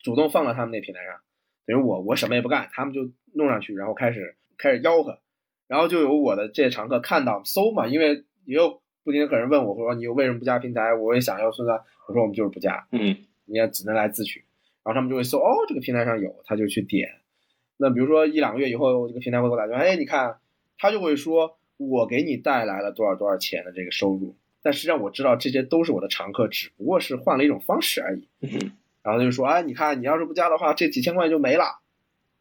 [0.00, 1.20] 主动放到他们那平台上，
[1.66, 5.20] 等于我我什么也不干，他们就弄上去，然后开始开始吆喝，
[5.68, 10.94] 然后就有我的这些常客看到搜嘛，因为也有不停的客人问我说你为什么不加平台？
[10.94, 11.76] 我也想要孙三，
[12.08, 14.44] 我说我们就是不加，嗯你也只能来自取，
[14.84, 17.08] 然后他们就会搜哦这个平台上有，他就去点。
[17.76, 20.38] 那比如说一两个月以后，这个平台会给我打电话，哎，你看，
[20.80, 28.28] 他就会说我给你带来了多少多少钱的这个收入，但实际上我知道这些都是我的常客，只不过是换了一种方式而已。
[28.40, 31.80] 嗯然后他就说，哎，你看你要是不加的话，这几千块钱就没了。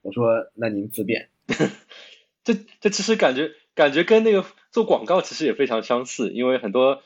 [0.02, 1.30] 我说那您自便。
[2.44, 7.02] 这这其实感觉感觉跟那个做广告其实也非常相似，因为很多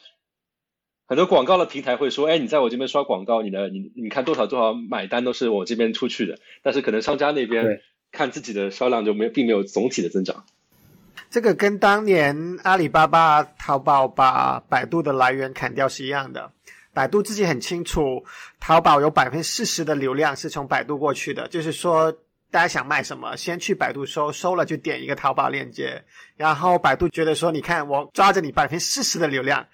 [1.06, 7.80] 很多广告的平台会说，哎，你在我这边刷广告，你的你你看多少多少买单都是我这边出去的，但是可能商家那边
[8.12, 10.46] 看自己的销量就没并没有总体的增长。
[11.30, 16.52] 这个跟当年阿里巴巴、淘宝把百度的来源砍掉是一样的。
[16.94, 18.24] 百度自己很清楚，
[18.60, 22.12] 淘宝有百分之四十的流量是从百度过去的，就是说
[22.52, 26.04] 大家想卖什么，先去百度搜，搜了就点一个淘宝链接，
[26.38, 29.66] 然后百度觉得说，你看我抓着你百分之四十的流量，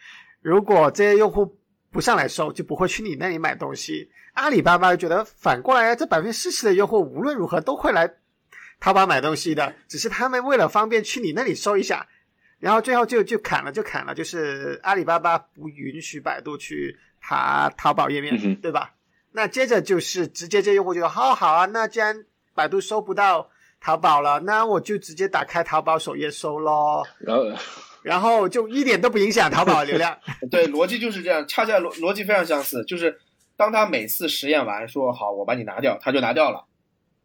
[0.41, 1.57] 如果这些用户
[1.91, 4.09] 不上来搜，就不会去你那里买东西。
[4.33, 8.09] 阿里巴巴觉得反过来，这百分之四十的用户无论如何都会来
[8.79, 12.07] 淘宝买东西的，只是他们为了方便去你那里搜一下，
[12.59, 18.93] 然后最后就就砍了就砍了，就是阿里巴巴不允许百度去爬淘宝页面，对吧？
[19.31, 27.43] 那接着就是直接这用户就说，好好啊，那既然百度搜不到淘宝了，那我就直接打开淘宝首页搜咯，然后
[28.01, 30.17] 然后就一点都不影响淘宝流量。
[30.49, 33.19] 对，逻辑就是这样，恰恰逻逻辑非常相似，就是
[33.55, 36.65] 当他每次实验完说好，我把你拿掉，他就拿掉了，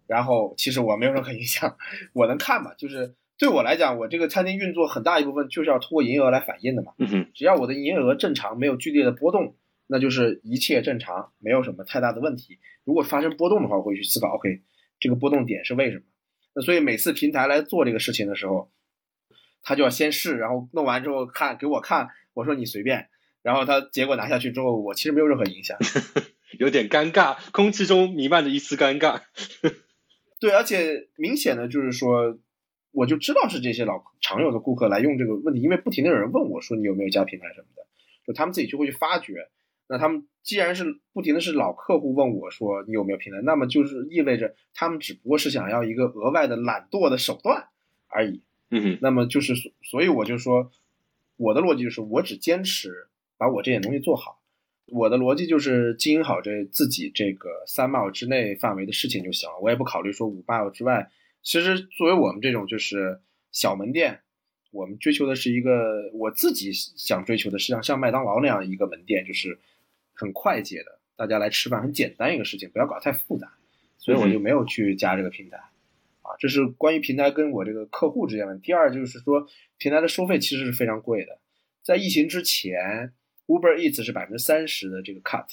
[0.07, 1.77] 然后其实我没有任何影响，
[2.13, 12.59] 我能看嘛，就是对我来讲，我这个餐厅运作很大一部分就是要通过营业额来反映的嘛，嗯只要我的营业额正常，没有剧烈的波动，那就是一切正常，没有什么太大的问题。
[12.85, 14.61] 如果发生波动的话，我会去思考，OK，
[15.01, 16.03] 这个波动点是为什么？
[16.55, 18.71] 那所以每次平台来做这个事情的时候，
[19.63, 23.09] 他就要先试，然后弄完之后看给我看，我说你随便，
[23.43, 25.77] 然后他结果拿下去之后，我其实没有任何影响。
[26.61, 29.23] 有点尴尬，空气中弥漫着一丝尴尬。
[30.45, 32.39] 对，而且明显的就是说，
[32.91, 37.87] 我就知道是这些老常有的顾客来用这个问题，因为不停的有人问我说你有没有加平台什么的，
[38.27, 39.49] 就他们自己就会去发掘。
[39.89, 47.69] 那他们既然是不停的是老客户问我说你有没有平台，那么就是意味着他们只不过是想要一个额外的懒惰的手段
[48.09, 48.43] 而已。
[48.69, 50.71] 嗯哼那么就是所所以我就说，
[51.39, 54.43] 我的逻辑就是我只坚持把我这点东西做好。
[54.87, 61.11] 我的逻辑就是经营好这自己这个三 mile 之内范围的事情就行了，我也不考虑说五 mile 之外。
[61.43, 63.21] 其实作为我们这种就是
[63.53, 64.21] 小门店，
[64.71, 69.59] 我们追求的是一个我自己想追求的是像像麦当劳那样一个门店，就是
[70.13, 73.53] 很快捷的，大家来吃饭很简单一个事情，不要搞太复杂。
[73.97, 75.57] 所以我就没有去加这个平台。
[76.23, 78.57] 啊，这是关于平台跟我这个客户之间的。
[78.59, 81.39] 第二就是说，平台的收费其实是非常贵的。
[81.83, 83.13] 在疫情之前
[83.47, 85.47] ，Uber Eats 是百分之三十的这个 cut，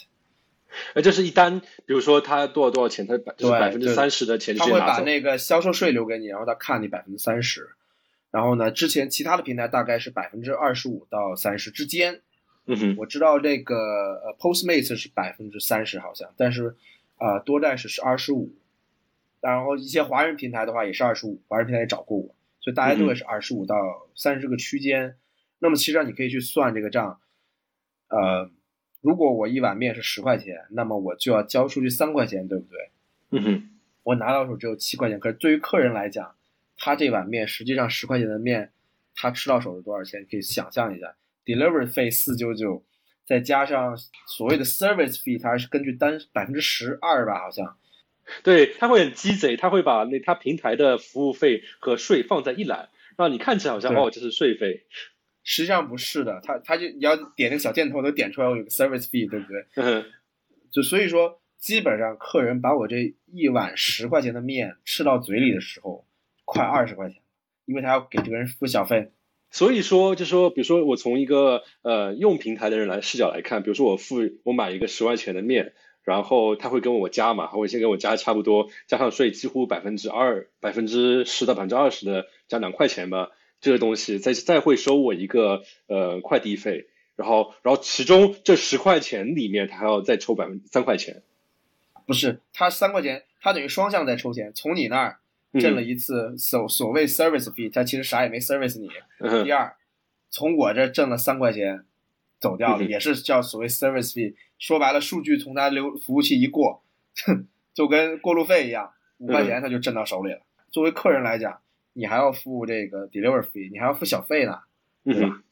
[0.93, 4.99] 呃，就是一单，比如说他多少多少钱，他百就是对百分之三十的钱他会把。
[5.01, 7.69] 那个销售税留给你，然后他看你百分之三十。
[8.31, 12.21] 然后呢，之前其他的平台大概是百分之二十五到三十之间。
[12.67, 16.75] 嗯哼，我知道那个呃 Postmates 是百分之三十好像，但是
[17.17, 18.53] 啊、呃多代是是二十五，
[19.41, 23.75] 然后一些华人平台的话也是二十五，华人平台也找过我，所以大家都会是二十五到
[24.15, 25.15] 三十个区间。
[25.57, 27.19] 那么其实上你可以去算这个账，
[28.11, 28.51] 呃，
[29.01, 32.89] 如果我一碗面是十块钱，那么我就要交出去三块钱，对不对？
[33.31, 33.69] 嗯哼，
[34.03, 36.35] 我拿到手只有七块钱，可是对于客人来讲，
[36.77, 38.71] 他这碗面实际上十块钱的面，
[39.15, 40.27] 他吃到手是多少钱？
[40.29, 42.83] 可以想象一下，delivery 费四九九，
[43.25, 43.97] 再加上
[44.27, 47.77] 所谓的 service fee，它是根据单百分之十二吧，好像。
[48.43, 54.83] 对，他会很鸡贼，他会把那他平台的服务费和税放在一栏，让你看起来好像哦这是税费。
[55.53, 59.65] 实际上不是的，他他就你要点那个小箭头能点出来我有个 service fee，对不对？
[59.75, 60.09] 嗯哼，
[60.71, 66.07] 就所以说，基本上客人把我这一碗十块钱的面吃到嘴里的时候，
[66.45, 67.21] 快二十块钱，
[67.65, 69.11] 因为他要给这个人付小费。
[69.49, 75.73] 所以说，就说，比如说我从一个呃用平台的人来视角来看，比如说我付我买一个十块钱的面，
[76.05, 83.31] 然后他会跟我加嘛，他会先跟我加差不多，加上税几乎百分之二、百分之十到百分之二十的加两块钱吧，
[83.61, 91.21] 这个东西再再会收我一个呃快递费，然后然后其中这十块钱里面他还要再抽百分三块钱，
[92.05, 95.19] 不是，他三块钱，他等于双向在抽钱，从你那儿
[95.59, 98.89] 挣了一次所所谓 service fee，他其实啥也没 service 你。
[99.19, 99.75] 嗯第二，
[100.29, 101.85] 从我这挣了三块钱，
[102.39, 104.33] 走掉了，嗯也是叫所谓 service fee。
[104.57, 106.83] 说白了，数据从他流服务器一过，
[107.73, 110.41] 就跟过路费一样，五块钱他就挣到手里了。
[110.71, 111.61] 作为客人来讲，
[111.93, 114.59] 你还要付这个 delivery fee，你还要付小费呢，
[115.03, 115.43] 嗯对吧？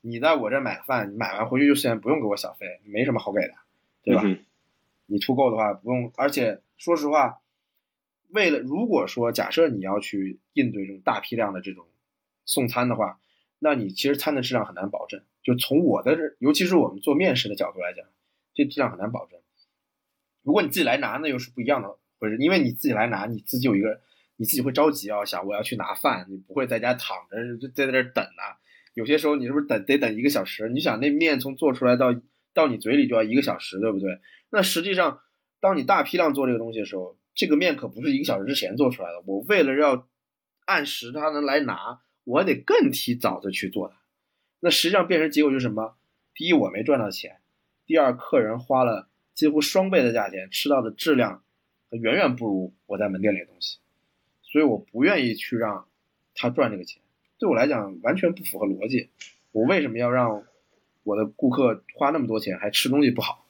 [0.00, 3.54] 你在我这买饭，你买完回去就先不用给我小费，没什么好给的，
[4.02, 4.22] 对吧？
[5.06, 7.40] 你出购的话不用，而且说实话，
[8.28, 11.86] 为了如果说假设你要去应对这种大批量的这种
[12.44, 13.18] 送餐的话，
[13.58, 15.22] 那你其实餐的质量很难保证。
[15.42, 18.04] 就从我的，尤其是我们做面食的角度来讲，
[18.54, 19.40] 这质量很难保证。
[20.42, 24.00] 如果你自己来拿，那又是不一样的回事，因为你自己来拿，你自己有一个，
[24.38, 28.56] 你自己会着急啊，想我要去拿饭，你不会在家躺着就在那儿等啊。
[28.94, 30.68] 有些时候你是不是等得等一个小时？
[30.70, 32.14] 你想那面从做出来到
[32.54, 34.20] 到你嘴里就要一个小时，对不对？
[34.50, 35.20] 那实际上，
[35.60, 39.22] 当你大批量做这个东西的时候，这个面可不是一个小时之前做出来的。
[39.26, 40.08] 我为了要
[40.64, 43.96] 按时他能来拿，我得更提早的去做它。
[44.60, 45.96] 那实际上变成结果就是什么？
[46.34, 47.32] 第一，我没赚到钱；
[47.86, 51.42] 第二，客人花了几乎双倍的价钱，吃到的质量
[51.90, 53.78] 远远不如我在门店里的东西，
[54.50, 55.86] 所以我不愿意去让
[56.34, 57.00] 他赚这个钱。
[57.38, 59.10] 对我来讲，完全不符合逻辑。
[59.52, 60.44] 我为什么要让
[61.04, 63.46] 我的顾客花那么多钱还吃东西不好？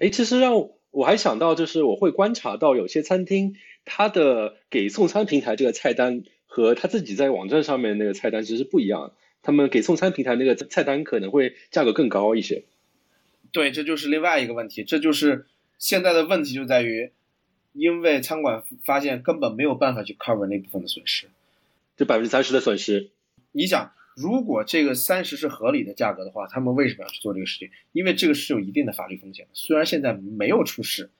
[0.00, 9.12] 哎，其实让我还想到，就是我会观察到有些餐厅，它的给送餐平台这个菜单和他自己在网站上面那个菜单其实不一样。
[9.42, 12.64] 他们给送餐平台那个菜单可能会价格更高一些。
[13.52, 14.84] 对，这就是另外一个问题。
[14.84, 15.46] 这就是
[15.78, 17.12] 现在的问题就在于，
[17.74, 21.28] 因为餐馆发现根本没有办法去 cover 那部分的损失。
[21.96, 23.10] 这百分之三十的损失。
[23.52, 27.70] 你想，如果这个三十是合理的价格的话，他们为什么要去做这个事情？
[27.92, 29.50] 因为这个是有一定的法律风险的。
[29.54, 31.10] 虽然现在没有出事，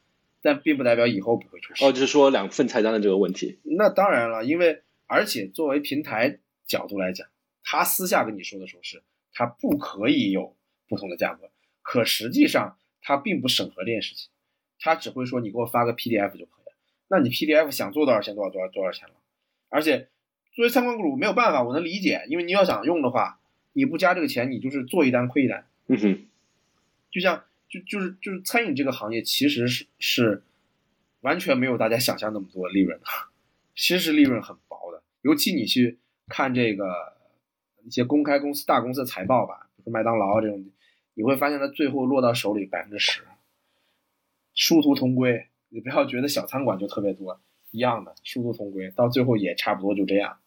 [0.42, 1.84] 但并不代表以后不会出事。
[1.84, 3.58] 哦，就是说两份菜单的这个问题。
[3.62, 7.28] 那当然了，因为而且作为平台角度来讲，
[7.62, 9.02] 他私下跟你说的时候是，
[9.32, 10.56] 他不可以有
[10.88, 11.50] 不同的价格，
[11.82, 14.28] 可实际上他并不审核这件事情，
[14.78, 16.72] 他只会说你给我发个 PDF 就可以了。
[17.08, 19.14] 那你 PDF 想做多少钱多少多少多少钱了？
[19.68, 20.08] 而且
[20.52, 23.40] 作为餐馆主没有办法，我能理解，因为你要想用的话，
[23.72, 25.66] 你不加这个钱，你就是做一单亏一单。
[25.88, 26.18] 嗯哼，
[27.10, 30.42] 就像就就是就是餐饮这个行业其实是是
[31.20, 33.06] 完全没有大家想象那么多利润的，
[33.74, 35.02] 其实利润很薄的。
[35.22, 35.98] 尤其你去
[36.28, 37.14] 看这个
[37.84, 40.64] 一些公开公司大公司的财报吧，比如说麦当劳这种，
[41.14, 43.22] 你会发现它最后落到手里百分之十，
[44.54, 45.48] 殊途同归。
[45.68, 47.40] 你不要觉得小餐馆就特别多，
[47.70, 50.38] 一样的殊途同归，到最后也差不多就这样。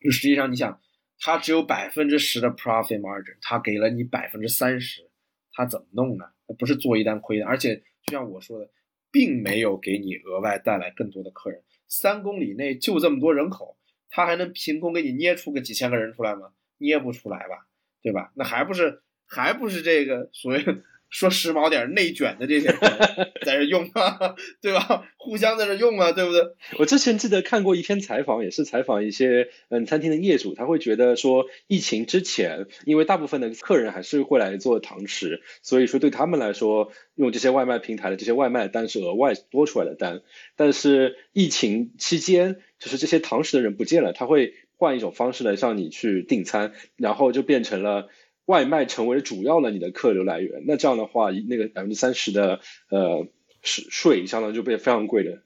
[0.00, 0.80] 就实际上你想，
[1.18, 5.10] 他只有百分之十的 profit margin，他给了你百分之三十，
[5.52, 6.24] 他怎么弄呢？
[6.46, 8.70] 他不是做一单亏的，而且就像我说的，
[9.10, 11.62] 并没有给你额外带来更多的客人。
[11.88, 13.76] 三公里内就这么多人口，
[14.08, 16.52] 他还能凭空给你捏出个几千个人出来吗？
[16.78, 17.68] 捏不出来吧，
[18.00, 18.32] 对吧？
[18.34, 20.64] 那还不是还不是这个所谓
[21.08, 22.78] 说时髦点内卷的这些人
[23.44, 25.06] 在这用啊，对吧？
[25.16, 26.42] 互相在这用啊，对不对？
[26.78, 40.22] 我之前记得看过一篇采访，也是采访一些嗯餐厅的业主，他会觉得说，疫情之前，因为大部分的客人还是会来做堂食，所以说对他们来说，用这些外卖平台的这些外卖单是额外多出来的单。
[40.56, 48.08] 但是疫情期间，就是这些堂食的人不见了，他会换一种方式来向你去订餐，然后就变成了。
[48.46, 53.26] 外卖成为主要的你的客流来源，那这样的话，那个百分之三十的呃
[53.62, 55.42] 税税，相当于就被非常贵的。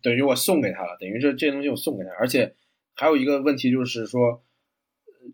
[0.00, 2.54] 等于我送给他了，等于这这些东西我送给他，而且
[2.94, 4.44] 还有一个问题就是说，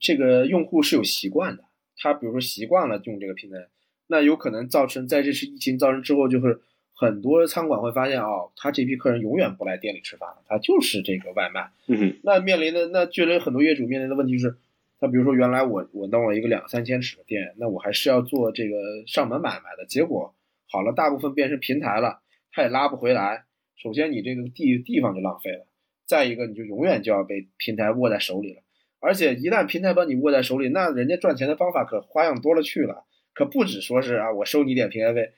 [0.01, 1.65] 这个用户是有习惯的，
[1.99, 3.69] 他比如说习惯了用这个平台，
[4.07, 6.63] 那有可能造成在这次疫情造成之后，就是
[6.95, 11.71] 很多餐馆会发现哦，他这批客人永远不来店里吃饭了，他就是这个外卖。
[11.87, 14.57] 嗯哼，那面临的那确实很多业主面临的问题是。
[15.05, 18.75] 他比如说，原来我我弄了一个两三千尺的店，那我还是要做这个
[19.07, 19.85] 上门买卖的。
[19.85, 20.35] 结果
[20.67, 23.45] 好了，大部分变成平台了，他也拉不回来。
[23.77, 25.67] 首先，你这个地地方就浪费了；
[26.07, 28.63] 再一个，你就永远就要被平台握在手里了。
[28.99, 35.35] 而且，一旦平台把你握在手里，那人家赚钱的方法可花样多了去了，可不止说是啊，我收你点平台费。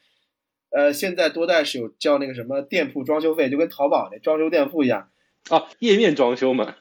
[0.70, 5.10] 呃，现在多代是有叫那个什么店铺装修费，就跟淘宝那装修店铺一样
[5.50, 6.76] 啊，页面装修嘛。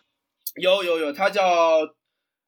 [0.55, 1.94] 有有有，它叫。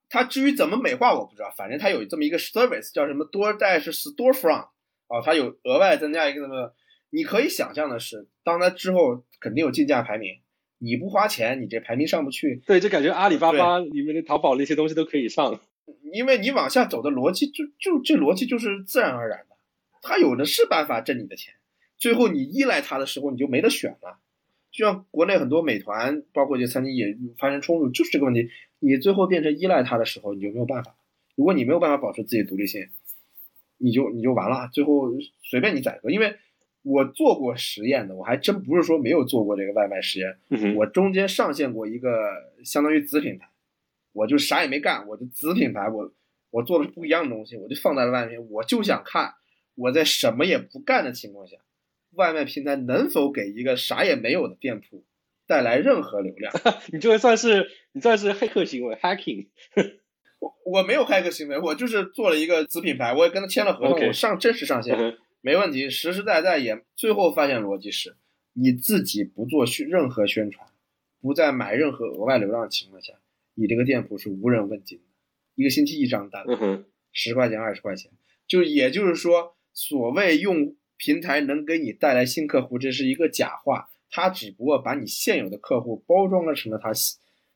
[0.09, 4.67] 它至于怎么美化我不知道，反正它有这么一个 service 叫什么 DoorDash Storefront
[5.07, 6.73] 哦，它有额外增加一个那么，
[7.09, 10.39] 你可以想象的是，当它之后肯定有竞价排名，
[10.77, 12.61] 你不花钱，你这排名上不去。
[12.65, 15.59] 对，就感觉阿里巴巴里面的淘宝那些东西都可以上，
[16.13, 19.55] 因为你往下走的逻辑就就这逻辑就是自然而然的，
[20.01, 21.53] 它有的是办法挣你的钱，
[21.97, 24.19] 最后你依赖它的时候，你就没得选了。
[24.69, 28.49] 就像国内很多美团，包括一些餐厅也发生冲突，就是这个问题。
[28.79, 30.95] 你最后变成依赖它的时候，你就没有办法。
[31.35, 32.89] 如果你没有办法保持自己独立性，
[33.77, 35.11] 你就你就完了，最后
[35.43, 36.09] 随便你宰割。
[36.09, 36.35] 因为
[36.83, 40.37] 我做过实验的，我还真不是说没有做过这个外卖实验。
[40.49, 43.49] 嗯我中间上线过一个相当于子品牌，
[44.13, 46.11] 我就啥也没干，我就子品牌，我
[46.49, 49.33] 我做的是不一样的东西，我就放在了外面，我就想看
[49.75, 51.57] 我在什么也不干的情况下，
[52.11, 55.03] 外卖平台能否给一个啥也没有的店铺
[55.47, 56.53] 带来任何流量。
[56.93, 59.47] 你这个算是你算是黑客行为，hacking。
[60.39, 64.95] 我我没有黑客行为，我就是做了一个子品牌，我也跟他签了合同上真实上线。
[64.95, 68.17] 嗯没问题，实实在在也最后发现逻辑是，
[68.53, 70.67] 你自己不做宣任何宣传，
[71.21, 73.13] 不再买任何额外流量的情况下，
[73.53, 75.03] 你这个店铺是无人问津的，
[75.55, 76.43] 一个星期一张单，
[77.13, 78.11] 十块钱二十块钱，
[78.47, 86.91] 就也就是说，所谓用平台能给你带来新客户，这是一个假话，它只不过把你现有的客户包装了成了他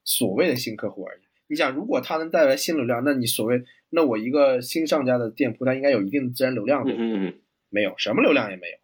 [0.03, 1.21] 所谓的新客户而已。
[1.47, 6.99] 你想，如果他能带来新流量，那你所谓那我一个新上家的店铺，它应该有一定的自然流量，对吧？
[7.01, 7.39] 嗯哼嗯，
[7.69, 8.77] 没有，什么流量也没有。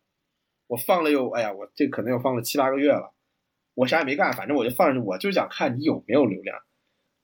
[0.67, 3.13] 我放了又，哎呀，我这可能又放了七八个月了，
[3.73, 6.57] 我啥也没干，反正我就放着，我就想看你有没有流量，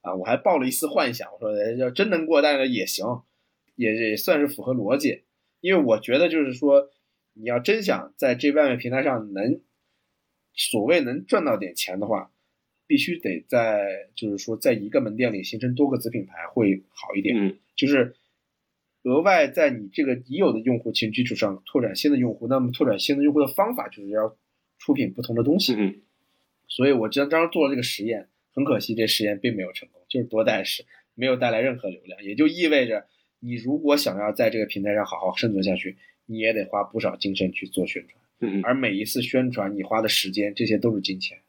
[0.02, 3.24] 啊，我还抱了一丝幻想，我说哎要真能过单了也行，
[3.76, 5.24] 也也算是符合逻辑，
[5.60, 6.90] 因为我觉得就是说，
[7.34, 9.60] 你要真想在这外卖平台上能
[10.54, 12.32] 所谓能赚到点钱的话，
[12.88, 17.36] 必须得在就是说在一个门店里形成多个子品牌会好一点。
[17.38, 18.16] 嗯就是
[19.02, 22.48] 额外在你这个已有的用户群基础上拓展新的用户。
[22.48, 24.38] 那么拓展新的用户的方法就是要
[24.78, 25.74] 出品不同的东西。
[25.76, 26.02] 嗯，
[26.68, 30.86] 所以我当当时做了这个实验，很可惜这实验并没有成功，就是多带时
[31.16, 33.08] 没有带来任何流量，也就意味着
[33.40, 35.98] 你如果想要在这个平台上好好生存下去，
[36.28, 38.23] 你也得花不少精神去做宣传。
[38.40, 41.40] 嗯，而每一次宣传你花的时间，这些都是金钱。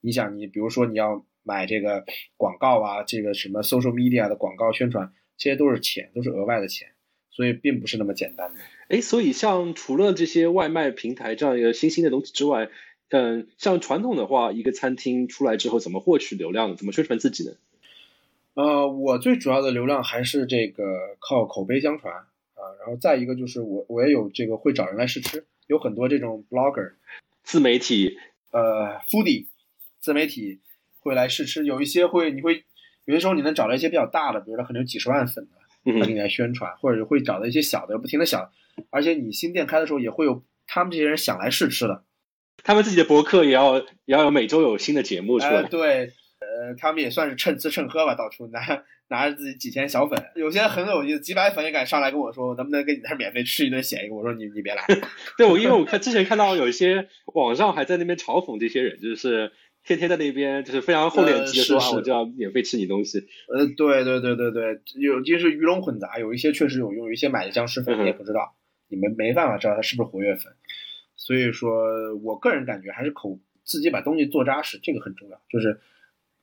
[0.00, 2.04] 你想，你比如说你要买这个
[2.36, 6.88] 广告啊，这个什么 social media 的广告宣传，这些都是钱，都是额外的钱，
[7.30, 8.60] 所以并不是那么简单的。
[8.88, 12.68] 哎，所以像除了这些外卖平台这样一个新兴的东西之外，
[13.08, 16.76] 嗯，像传统的话，一个餐厅出来之后怎么获取流量呢？
[16.76, 17.52] 怎么宣传自己呢？
[18.54, 26.94] 呃，我最主要的流量还是这个靠口碑相传啊，然后再一个就是我我也有这个会找人来试吃，有很多这种 blogger，
[27.42, 28.18] 自媒体，
[28.50, 29.46] 呃，foodie
[30.00, 30.60] 自媒体
[31.00, 32.64] 会来试吃，有一些会你会
[33.04, 38.50] 有些时候你能找到一些比较大的，比如说可能有几十万粉的，他给你来宣传，或者会找到一些小的，不停的小，
[38.90, 42.04] 而且你新店开的时候也会有他们这些人想来试吃的，
[42.62, 45.68] 他们自己的博客也要也要有每周有新的节目出哎、来。
[45.68, 46.12] 对，
[46.56, 48.60] 呃，他们也算是趁吃趁喝吧，到处拿
[49.08, 54.14] 拿着自己几千小粉，有些很有意思，几百粉也敢上来跟我说，能不能给你那免费吃一顿写一个？
[54.14, 54.84] 我说你你别来，
[55.36, 59.52] 对，我因为我看之前看到有一些网上还在那边嘲讽这些人，就是
[59.84, 63.26] 天天在那边就是非常厚脸皮的说、我就要免费吃你东西。
[63.48, 68.56] 呃，对对对对对，有就是鱼龙混杂，有一些确实有用，有一些买的僵尸粉也不知道，
[68.88, 70.52] 你们没办法知道他是不是活跃粉，
[71.14, 75.78] 所以说我个人感觉还是口自己把东西做扎实，这个很重要，就是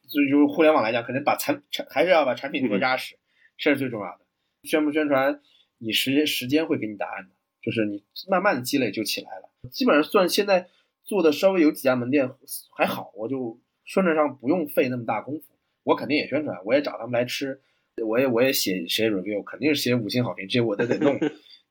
[0.09, 3.15] 就就互联网来讲，肯定把产产还是要把产品做扎实，
[3.57, 4.25] 这是最重要的。
[4.63, 5.41] 宣不宣传，
[5.77, 9.49] 你时间时间会给你答案的，就是你慢慢的积累就起来了。
[9.71, 10.67] 基本上算现在
[11.03, 12.29] 做的稍微有几家门店
[12.77, 15.45] 还好，我就宣传上不用费那么大功夫。
[15.83, 17.59] 我肯定也宣传，我也找他们来吃，
[18.05, 21.19] 我也我也写写 review，肯定是写五星好评，这些我都得弄，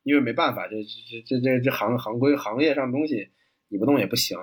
[0.02, 3.30] 因为没办法，这这这这这行行规行业上的东西
[3.68, 4.36] 你不弄也不行。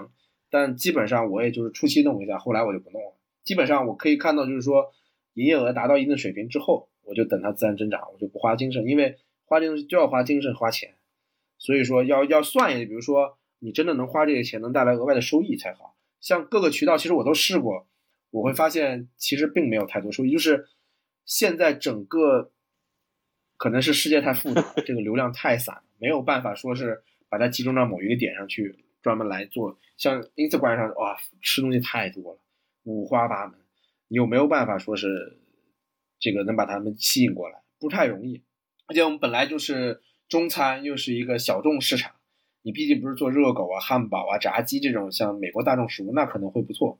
[0.49, 3.18] 但基本上我也就是初期弄一下，后来我就不弄了。
[3.43, 4.91] 基本上我可以看到，就是说
[5.33, 10.95] 营业额达到一定水平之后，我就等它自然增长，我就不花精神，因为花精神就要花精神花钱，
[11.57, 15.95] 所以说要要算一下，比如说你真的能花这个钱，能带来额外的收益才好。
[16.21, 17.87] 像各个渠道，其实我都试过，
[18.31, 20.67] 我会发现其实并没有太多收益，就是
[21.25, 22.51] 现在整个
[23.57, 29.77] 可能是世界太复杂， 这个流量太散了，没有办法说是把它集中到某一个点上去专门来做。
[29.97, 32.39] 像 Instagram 上，哇，吃东西太多了，
[32.95, 33.59] 五花八门，
[34.07, 35.39] 你有没有办法说是
[36.19, 37.61] 这个能把他们吸引过来？
[37.79, 38.41] 不太容易。
[38.87, 42.13] 而且我们本来就是中餐，又是一个小众市场，
[42.63, 46.99] 你毕竟不是做热狗啊、汉堡啊、炸鸡这种像美国大众食物，那可能会不错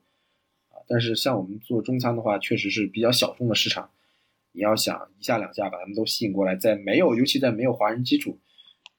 [0.68, 0.78] 啊。
[0.86, 3.90] 但是像我们做中餐的话，确实是比较小众的市场，
[4.52, 8.38] 你要想一下两下把他们都吸引过来，在没有，尤其在没有华人基础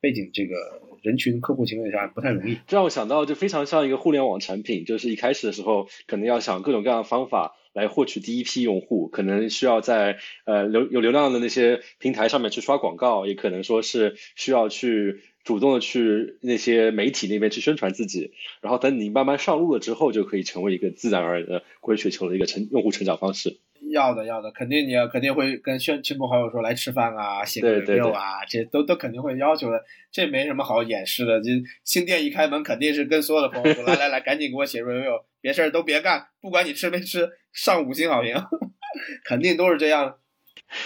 [0.02, 2.58] 背景这个人群客户情况下，不太容易。
[2.68, 23.58] 这让我想到，就非常像一个互联网产品，就是一开始的时候，可能要想各种各样的方法来获取第一批用户，可能需要在呃流有流量的那些平台上面去刷广告，也可能说是需要去主动的去那些媒体那边去宣传自己，然后等你慢慢上路了之后，就可以成为一个自然而然的滚雪球的一个成用户成长方式。
[23.92, 31.42] 要的要的，肯定你要肯定会跟亲亲朋好友说来吃饭啊，写个对对 review 啊，这都都肯定会要求的，这没什么好掩饰的。
[31.42, 31.50] 这
[31.84, 38.36] 新店一开门，肯定是跟所有的朋友说，来来来，赶紧给我写 review，别事儿都别干，不管你吃没吃，上五星好评，
[39.26, 40.18] 肯定都是这样。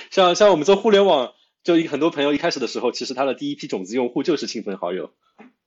[0.09, 1.33] 像像我们做互联网，
[1.63, 5.11] 就一很多朋友一开始的时候，其实他的第一批种子用户就是亲朋好友，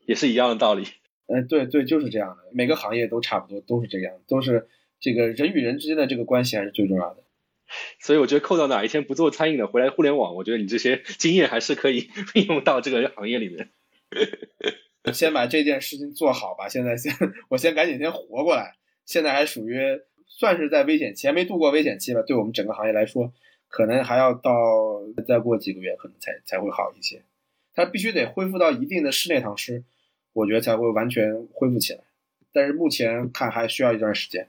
[0.06, 0.84] 也是一样的道理。
[1.26, 4.66] 嗯，对对，就是这样的，每个行业都差不多，都是这样，都是
[4.98, 7.22] 这个人与人之间的这个关系还是最重要的。
[8.00, 13.70] 所以我觉得扣到哪一天不做餐饮的，回来互联网，我觉得你这些经验还是可以 运用到这个行业里面。
[15.12, 17.12] 先把这件事情做好吧，现在先
[17.48, 19.78] 我先赶紧先活过来，现在还属于
[20.26, 22.22] 算是在危险期，还没度过危险期吧。
[22.22, 23.32] 对我们整个行业来说，
[23.68, 24.52] 可能还要到
[25.26, 27.22] 再过几个月，可能才才会好一些。
[27.74, 29.84] 它必须得恢复到一定的室内堂食，
[30.32, 32.00] 我觉得才会完全恢复起来。
[32.52, 34.48] 但是目前看还需要一段时间。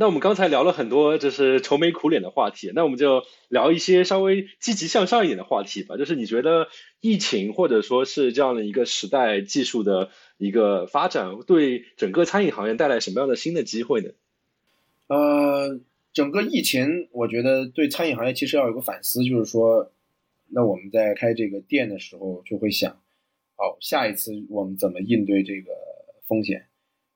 [0.00, 5.96] 那我们刚才聊了很多就是愁眉苦脸的话题，那我们就聊一些稍微积极向上一点的话题吧。
[5.96, 6.68] 就是你觉得
[7.00, 14.10] 疫情或者说是这样的一个时代技术的一个发展，对整个餐饮行业带来什么样的新的机会呢？
[15.08, 15.80] 呃，
[16.12, 19.90] 整个疫情，我觉得对餐饮行业其实要有个反思，就是说，
[20.46, 22.92] 那我们在开这个店的时候就会想，
[23.56, 25.72] 哦，下一次我们怎么应对这个
[26.28, 26.67] 风险？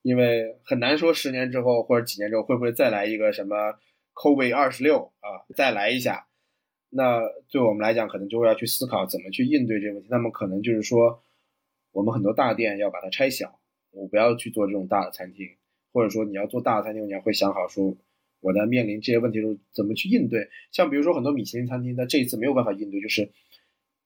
[0.03, 3.79] 因为很难说十年之后或者几年之后会不会再来一个什么
[4.15, 6.27] COVID 二十六啊，再来一下。
[6.91, 10.09] 那对我们来讲，可能就会要去思考怎么去应对这个问题。
[10.11, 11.23] 那么可能就是说，
[11.93, 13.59] 我们很多大店要把它拆小，
[13.93, 15.57] 我不要去做这种大的餐厅，
[15.93, 17.97] 或者说你要做大的餐厅，你要会想好说，
[18.41, 20.51] 我在面临这些问题的时候怎么去应对。
[20.71, 23.33] 像比如说很多米其林餐厅，它这一次没有办法应对，就是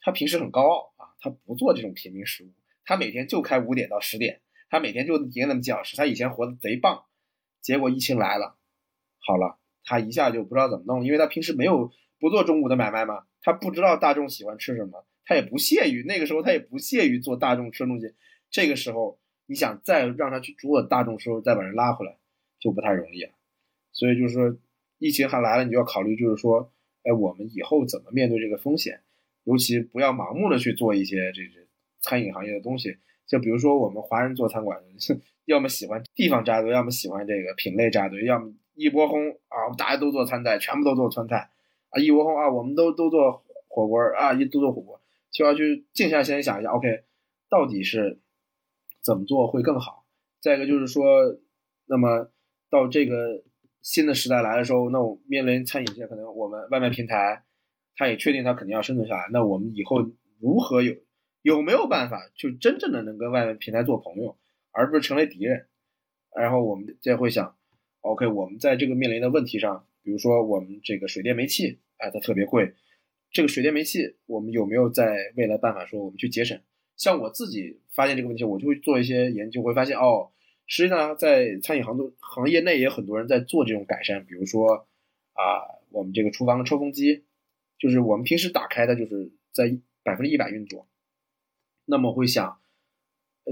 [0.00, 2.52] 他平时很高傲啊，他不做这种平民食物，
[2.84, 4.42] 他每天就开五点到十点。
[4.68, 7.04] 他每天就赢那么几小时，他以前活得贼棒，
[7.60, 8.56] 结果疫情来了，
[9.18, 18.14] 好了，他一下就不知道怎么弄，因为他平时没有不做中午的买卖嘛，他不知道大众喜欢吃什么，他也不屑于那个时候他也不屑于做大众吃的东西，
[18.50, 22.16] 这个时候你想再让他去做大众时候再把人拉回来，
[22.58, 23.32] 就不太容易了，
[23.92, 24.56] 所以就是说
[24.98, 29.02] 疫情还来了，你就要考虑就是说，哎，我们以后怎么面对这个风险，
[29.44, 31.66] 尤其不要盲目的去做一些这这
[32.00, 32.98] 餐饮行业的东西。
[33.26, 34.80] 就比如说我们华人做餐馆，
[35.46, 41.50] 要么喜欢地方扎堆，要么喜欢这个品类扎堆，要么一窝蜂啊，大家都做川菜，全部都做川菜
[41.90, 45.00] 啊，一窝蜂啊，我们都都做火锅啊，一都做火锅，
[45.30, 47.04] 就要去静下心想一下，OK，
[47.48, 48.20] 到底是
[49.02, 50.04] 怎么做会更好？
[50.40, 51.04] 再一个就是说，
[51.86, 52.30] 那么
[52.70, 53.42] 到这个
[53.82, 57.44] 新的时代来的时候，那我面临餐饮界可能我们外卖平台，
[57.94, 59.98] 它也确定它肯定要生存下来，那我们以后
[60.40, 60.94] 如何有？
[61.46, 64.36] 有没有办法就真正的能跟外面平台做朋友，
[64.72, 65.68] 而不是成为敌人？
[66.34, 67.56] 然后我们再会想
[68.00, 72.74] ，OK，我们在这个面临的问题上，比如说我们这个水电煤气，哎，它特别贵，
[73.30, 76.60] 这个水电煤气，我们有没有在未来办法说我们去节省？
[76.96, 80.32] 像我自己发现这个问题，我就会做一些研究，会发现哦，
[80.66, 84.88] 实际上在餐饮行业行业内也很多人在做这种改善，比如说
[85.34, 87.22] 啊，我们这个厨房的抽风机，
[87.78, 90.88] 就是我们平时打开的，就是在百分之一百运作。
[91.86, 92.58] 那么会想，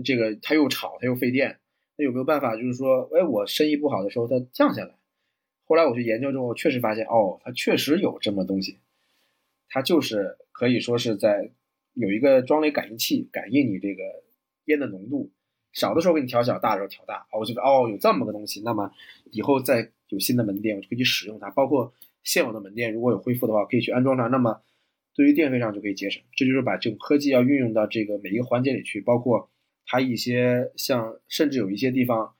[0.05, 1.61] 这个它又吵，它又费电，
[1.97, 2.57] 那有没有办法？
[2.57, 4.95] 就是说，哎，我生意不好的时候它降下来。
[5.65, 8.79] 后来我去研究之后，确实发现，哦，它确实有这么东西，
[9.69, 11.51] 它就是可以说是在
[11.95, 14.03] 有一个装了感应器，感应你这个
[14.65, 15.31] 烟的浓度，
[15.73, 17.27] 小的时候给你调小，大的时候调大。
[17.31, 18.93] 我觉得，哦，有这么个东西，那么
[19.31, 21.51] 以后再有新的门店，我就可以去使用它。
[21.51, 24.27] 包括现有的门店，如果有恢复的话，可以去安装它。
[24.27, 24.61] 那么。
[25.15, 29.51] 对于电费上就可以节省，这就是把这种科技要运用到这个每一个环节里去，包括
[29.87, 32.35] 它一些像，甚至有一些地方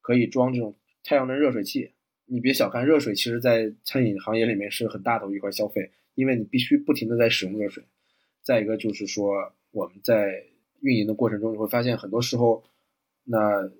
[0.00, 1.92] 可以装这种太阳能热水器。
[2.26, 7.84] 你别小看热水，其实在餐饮行业里面是很大头一块消费，因为你必须不停的在使用热水。
[8.42, 10.44] 再一个就是说，我们在
[10.80, 12.64] 运营的过程中，你会发现很多时候，
[13.24, 13.70] 那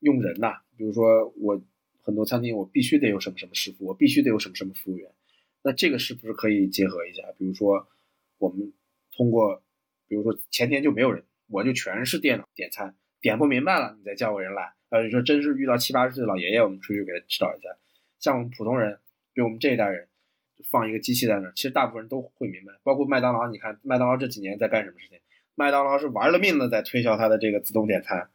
[0.00, 1.62] 用人呐，比如说我
[2.02, 5.10] 很多餐厅，我必须得有什么什么师傅，我必须得有什么什么服务员。
[5.68, 7.22] 那这个是不是可以结合一下？
[7.36, 7.86] 比如说，
[8.38, 8.72] 我们
[9.14, 9.62] 通过，
[10.06, 14.72] 比如说前天就没有人，我就全是电脑点餐，点不明白了，你再叫个人来。
[14.88, 17.68] 呃，你说真是遇到七八十岁的老爷爷，我们出去给他指导一下。
[18.18, 18.98] 像我们普通人，
[19.34, 20.08] 比如我们这一代人，
[20.70, 22.72] 放一个机器在那儿，其实大部分人都会明白。
[22.82, 25.20] 包括麦当劳，你看麦当劳这几年在干什么事情？
[25.54, 28.30] 麦当劳是玩了命的在推销它的这个自动点餐，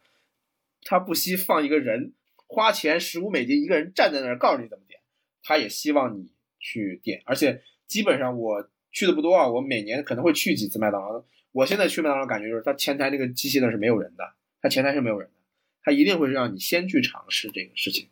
[0.84, 2.14] 他不惜放一个人，
[2.46, 5.00] 花钱十五美金一个人站在那儿告诉你怎么点，
[5.42, 6.32] 他也希望你。
[6.64, 11.24] 去点，而且基本上我去的不多啊，我每年可能会去几次麦当劳。
[11.52, 15.36] 我现在去麦当劳感觉就是，它前台那个机器那是没有人的，它前台是没有人的，
[15.84, 18.08] 它一定会让你先去尝试这个事情。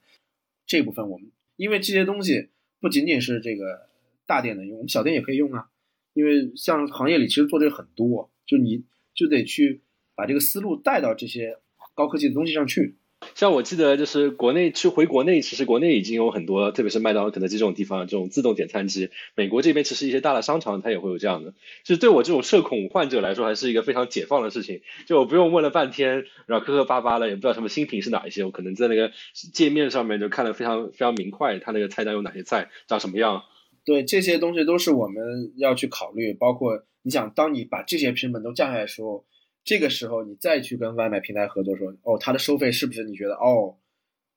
[0.67, 2.49] 这部分我们因为这些东西
[2.79, 3.87] 不仅仅是这个
[4.27, 5.69] 大店能用，我们小店也可以用啊。
[6.13, 8.83] 因为像行业里其实做这个很多，就你
[9.15, 9.81] 就得去
[10.13, 11.57] 把这个思路带到这些
[11.95, 12.95] 高科技的东西上去。
[13.35, 19.09] 像我记得，就是国内去回国内，其实国内已经有很多，特别是麦当劳、肯德基这种地方，这种自动点餐机。
[19.35, 21.53] 美国这边其实一些大的商场它也会有这样的。
[21.83, 24.81] 就对我这种社恐患者来说，还是一个非常解放的事情。
[25.07, 29.11] 就我不用问了半天，然后磕磕巴巴的，也不知道什么新品是哪一些，我可能在那个
[29.53, 33.43] 界面上面就看得非常非常明快，它那个菜单有哪些菜，长什么样。
[33.85, 39.25] 对这些东西都是我们要去考虑，包括你想，当你把这些成本都降下来的时候，
[39.63, 43.77] 这个时候你再去跟外卖平台合作，说哦，它的收费是不是你觉得哦，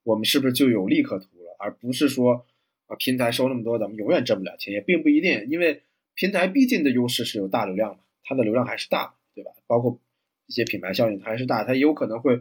[0.03, 1.57] 我们是不是就有利可图了？
[1.59, 2.47] 而不是说
[2.87, 5.83] 啊，平台收那么多，咱们永远挣不了钱，也并不一定，因为
[6.15, 9.51] 平台毕竟的优势是有大流量嘛，它的流量还是大，对吧？
[9.67, 10.01] 包括
[10.47, 12.37] 一些品牌效应它还是大，它有可能会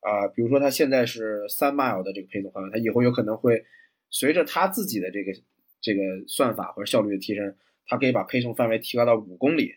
[0.00, 3.64] 啊，比如说它现在是三 mile 的这个配送范围，它以后有可能会
[4.08, 5.32] 随着它自己的这个。
[5.82, 7.56] 这个算法或者效率的提升，
[7.86, 9.76] 它可以把配送范围提高到五公里、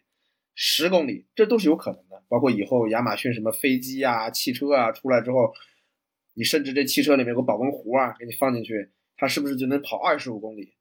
[0.54, 2.13] 十公里，这都是有可能的。
[2.34, 5.54] 包括以后亚马逊什么飞机啊、汽车啊出来之后，
[6.34, 10.74] 你甚至这汽车里面有个保温壶啊，给你放进去，它是不是就能跑二十五公里？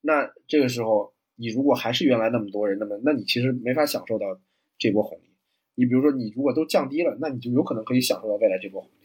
[0.00, 4.40] 那这个时候，你如果还是原来那么多人，那么那你其实没法享受到
[4.78, 5.34] 这波红利。
[5.74, 9.03] 你比如说，你如果都降低了，那你就有可能可以享受到未来这波红利。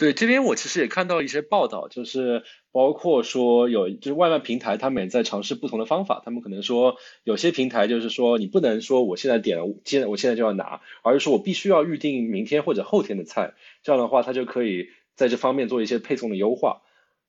[0.00, 2.42] 对，这边我其实也看到一些报道，就是
[2.72, 6.22] 包括说有就是外卖平台，他们也在尝试不同的方法。
[6.24, 13.52] 他们可能说有些平台就是说你不能说我现在点了，现我现在就要拿，而是说我必须要预定明天或者后天的菜。
[13.82, 16.80] 这样的话，它就可以在这方面做一些配送的优化。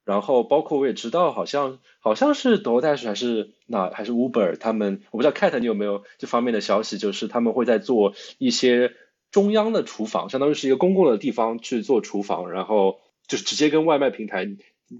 [0.06, 8.94] 然后包括我也知道，好像好像是 DoorDash 还是哪还是 Uber，他们我不知道 Cat 你有没有这方面的消息，就是他们会在做一些。
[9.32, 14.46] 中央的厨房相当于是一个公共的地方去做厨房，然后就是直接跟外卖平台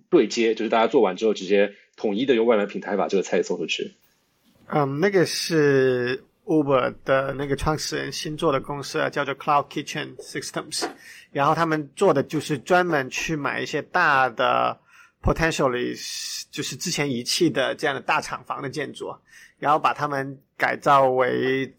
[0.10, 3.94] 对接，就是大家做完之后直接统一的用外卖平台把这个菜送出去。
[4.68, 10.88] 嗯，那个是 Uber 的那个创始人新做的公司啊，叫做 Cloud Kitchen Systems，
[11.34, 14.80] 然后他们做的就是专门去买一些大的
[15.22, 15.94] potentially
[16.50, 19.14] 就是之前遗弃的这样的大厂房的建筑，
[19.60, 21.74] 然后把它们改造为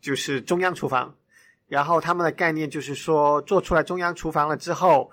[0.00, 1.12] 就是中央厨房。
[1.68, 5.10] 然后他们的概念就是说，做出来中央厨房了之后，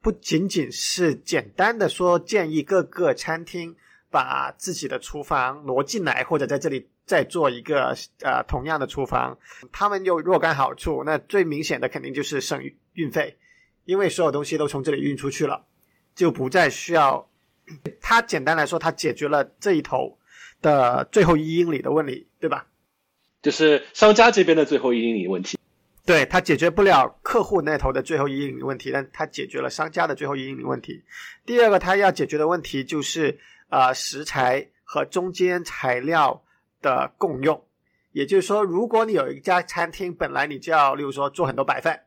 [0.00, 3.74] 不仅仅是简单的说建议各个餐厅
[4.10, 9.38] 把自己的厨房挪进来，或者在这里再做一个呃同样的厨房，
[9.72, 11.02] 他们有若干好处。
[11.04, 12.62] 那最明显的肯定就是省
[12.92, 13.36] 运费，
[13.84, 15.64] 因为所有东西都从这里运出去了，
[16.14, 17.28] 就不再需要。
[18.00, 20.18] 它简单来说，它解决了这一头
[20.60, 22.66] 的最后一英里的问题，对吧？
[23.40, 25.58] 就是商家这边的最后一英里问题。
[26.04, 31.04] 对它解决不了客户那头的最后一英里问题，但它解决了商家的最后一英里问题。
[31.46, 33.38] 第二个，它要解决的问题就是
[33.68, 36.42] 呃食材和中间材料
[36.80, 37.64] 的共用。
[38.10, 42.00] 也就是说，如果你有一家餐厅，本来你就要，例如说做很多白饭，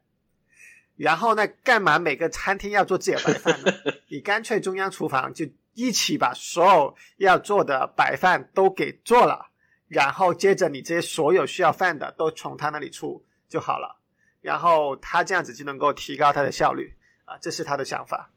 [0.98, 3.72] 然后呢，干嘛每个餐厅要做自己的白饭呢？
[4.10, 9.48] 你干脆中央厨房就一起把所有要做的白饭都给做了，
[9.88, 13.26] 然后接着你这些所有需要饭的都从他那里出。
[13.56, 14.02] 就好了，
[14.42, 16.94] 然后他这样子就能够提高他的效率
[17.24, 18.30] 啊，这是他的想法。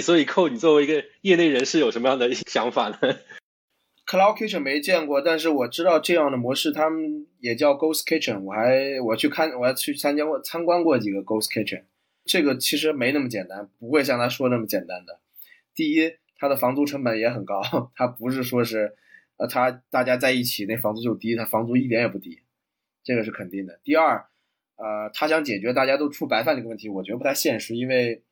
[0.00, 2.98] 所以寇，你作为一个业内人士，有什么样的想法呢
[4.06, 8.42] ？Cloud Kitchen 没见过，但是我知道这样的模式，他们也叫 Ghost Kitchen。
[8.42, 11.82] 我还我去看，我还去参加过参观过几个 Ghost Kitchen。
[12.24, 15.18] 这个其实没那么简单，不会像他说那么简单的。
[15.74, 17.60] 第一，它的房租成本也很高，
[17.96, 18.94] 它不是说是
[19.36, 22.40] 呃，他大家在一起那房租就低，它房租一点也不低，
[23.02, 23.80] 这个是肯定的。
[23.82, 24.24] 第二。
[24.76, 28.22] 呃，他想解决大家都出白饭这个问题，我觉得不太现实，因为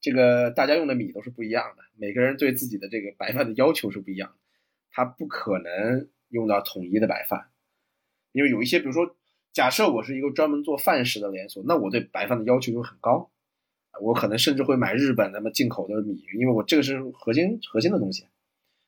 [0.00, 4.36] 这个大家用的米都是不一样的，每个人对自己的这个白饭的要求是不一样的，
[4.90, 7.50] 他不可能用到统一的白饭，
[8.32, 9.16] 因为有一些，比如说，
[9.52, 13.30] 假设我是一个专门做饭食的连锁，那我对白饭的要求就很高，
[14.00, 18.26] 我可能甚至会买日本那么进口的米，因为我这个是核心核心的东西。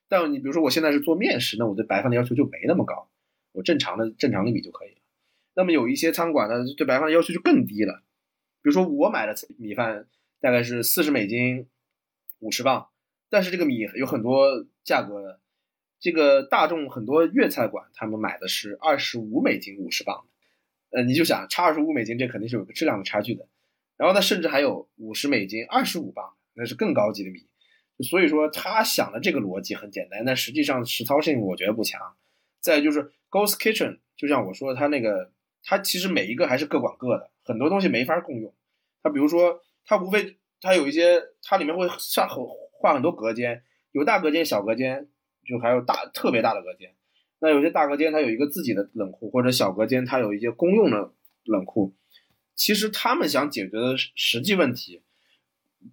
[0.08, 3.10] 但你比如说我现在是做面食，那我对白饭的要求就没那么高，
[3.52, 4.93] 我正常的正常的米就可以。
[5.56, 8.02] 那么有一些餐馆呢，对白饭的要求就更低了。
[8.60, 10.08] 比如说我买的米饭
[10.40, 11.68] 大概是四十美金，
[12.40, 12.88] 五十磅，
[13.28, 15.38] 但是这个米有很多价格的。
[16.00, 20.24] 这个大众很多粤菜馆他们买的是二十五美金五十磅，
[20.90, 23.46] 呃，你就想差二十五美金，这肯定是有个质量的差距的。
[23.96, 27.46] 然后呢，甚至还有五十美金二十五磅，那是更高级的米。
[28.02, 32.00] 所以说他想的这个逻辑很简单，但实际上实操性我觉得不强。
[32.60, 35.30] 再就是 Ghost Kitchen，就像我说的他那个。
[35.64, 38.54] 它其实每一个还是各管各的，很多东西没法共用。
[39.02, 43.62] 它比如说，它无非它有一些，它里面会上很画很多隔间，
[43.92, 45.08] 有大隔间、小隔间，
[45.44, 46.94] 就还有大特别大的隔间。
[47.40, 51.12] 那有些大隔间它有一个自己的冷库，或者小隔间它有一些公用的
[51.44, 51.94] 冷库。
[52.54, 55.02] 其实他们想解决的实际问题，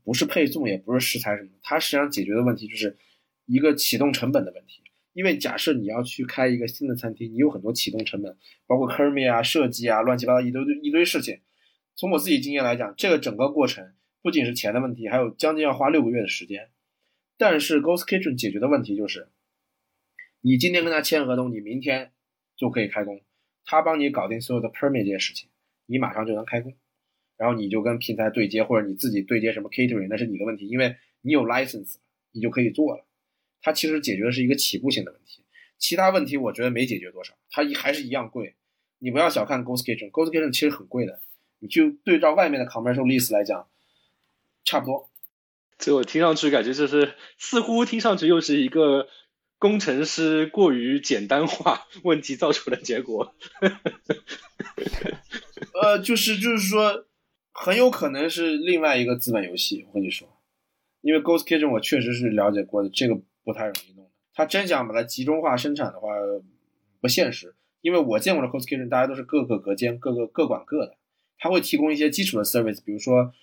[0.03, 2.97] 不是配送，也不是食材什么，它实际上解决的问题就是
[3.45, 4.83] 一个启动成本的问题。
[5.13, 11.41] 因为假设你要去开一个新的餐厅，你有很多启动成本，包括 k e r m i 啊、设计啊、乱七八糟一堆一堆事情。
[11.95, 16.69] 从我自己经验来讲，这个整个过程不仅是钱的问题，还有将近要花六个月的时间。
[17.37, 19.27] 但是 Ghost Kitchen 解决的问题就是，
[20.41, 22.11] 你今天跟他签合同，你明天
[22.55, 23.21] 就可以开工，
[23.65, 25.49] 他帮你搞定所有的 permit 这些事情，
[25.87, 26.73] 你马上就能开工，
[27.35, 31.95] 然后你就跟平台对接，或者你自己对接什么 catering，那是你的问题，因为你有 license，
[32.31, 33.05] 你就可以做了。
[33.61, 35.43] 它其实解决的是一个起步性的问题，
[35.77, 38.55] 其他问题我觉得没解决多少，它一还是一样贵。
[38.99, 41.19] 你不要小看 Ghost Kitchen，Ghost Kitchen 其实很贵的。
[41.63, 43.67] 你就对照外面的 commercial list 来讲，
[44.63, 45.09] 差不多。
[45.77, 49.07] 这我听上去感觉就是，似乎听上去又是一个
[49.57, 53.35] 工程师过于简单化问题造成的结果。
[55.81, 57.05] 呃，就是就是说，
[57.51, 59.85] 很有可能是另外一个资本游戏。
[59.87, 60.27] 我跟你说，
[61.01, 64.11] 因为 Ghost Kitchen 我确实是了解过的，这个不太容易弄的。
[64.33, 66.09] 他真想把它集中化生产的话，
[66.99, 67.55] 不现实。
[67.81, 70.97] 因为我见过的 coskitchen，大家都是各个隔间，各个各管各的。
[71.37, 73.33] 他会提供一些基础的 service，比如说，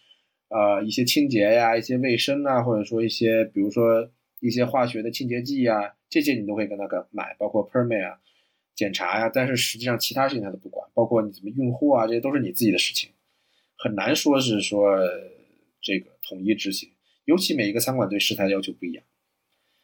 [0.48, 8.20] 呃，一些清洁呀，一些卫生啊，或者说一些，比如说一些化学的清洁剂呀，这些你都会跟他买，包括 permit 啊，
[8.76, 9.28] 检查呀。
[9.28, 13.10] 但是实际上其他事情他都不管，包括你怎么运货啊，这些都是你自己的事情，
[13.76, 14.96] 很难说是说
[15.80, 16.88] 这个统一执行。
[17.24, 19.04] 尤其每一个餐馆对食材要求不一样，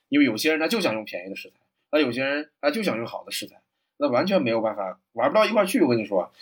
[0.09, 1.55] 因为有些人他就想用便宜的食材，
[1.91, 3.63] 那有些人他就想用好的食材，
[3.97, 5.81] 那完全没有办法玩不到一块去。
[5.81, 6.33] 我跟你说。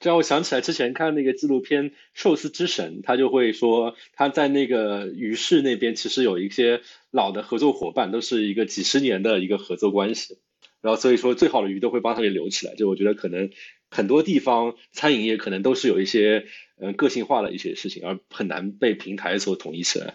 [0.00, 6.80] 这让我想起来之前看那个纪录片《寿司之神》，他就会说他在那个鱼市那边其实有一些
[7.10, 10.38] 老的合作伙伴，都是一个几十年的一个合作关系。
[10.80, 12.74] 然后所以说最好的鱼都会帮他给留起来。
[12.74, 13.50] 就我觉得可能
[13.90, 16.46] 很多地方餐饮业可能都是有一些
[16.78, 20.14] 嗯个性化的一些事情，而很难被平台所统一起来。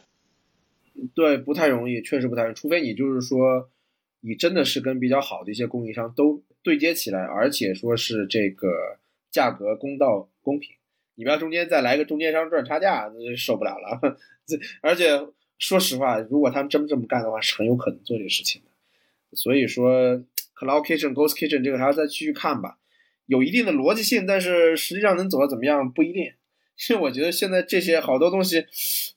[1.15, 2.55] 对，不太容易，确实不太容易。
[2.55, 3.69] 除非你就是说
[4.21, 8.99] 你真的是跟比较好的一些供应商都对接起来，而且说是这个。
[9.31, 10.75] 价格公道公平，
[11.13, 14.17] 你不要中间再来个中间商赚差价，那就受不了了。
[14.47, 15.05] 这而且
[15.59, 19.37] 说实话，如果他们真这么干的话，是很有可能做这个事情的。
[19.37, 20.17] 所以说
[20.57, 22.79] ，Cloud Kitchen、Ghost Kitchen 这个还要再继续看吧，
[23.27, 26.31] 有一定的逻辑性，但是实际上能走到怎么样不一定。
[26.79, 28.65] 其实我觉得现在这些好多东西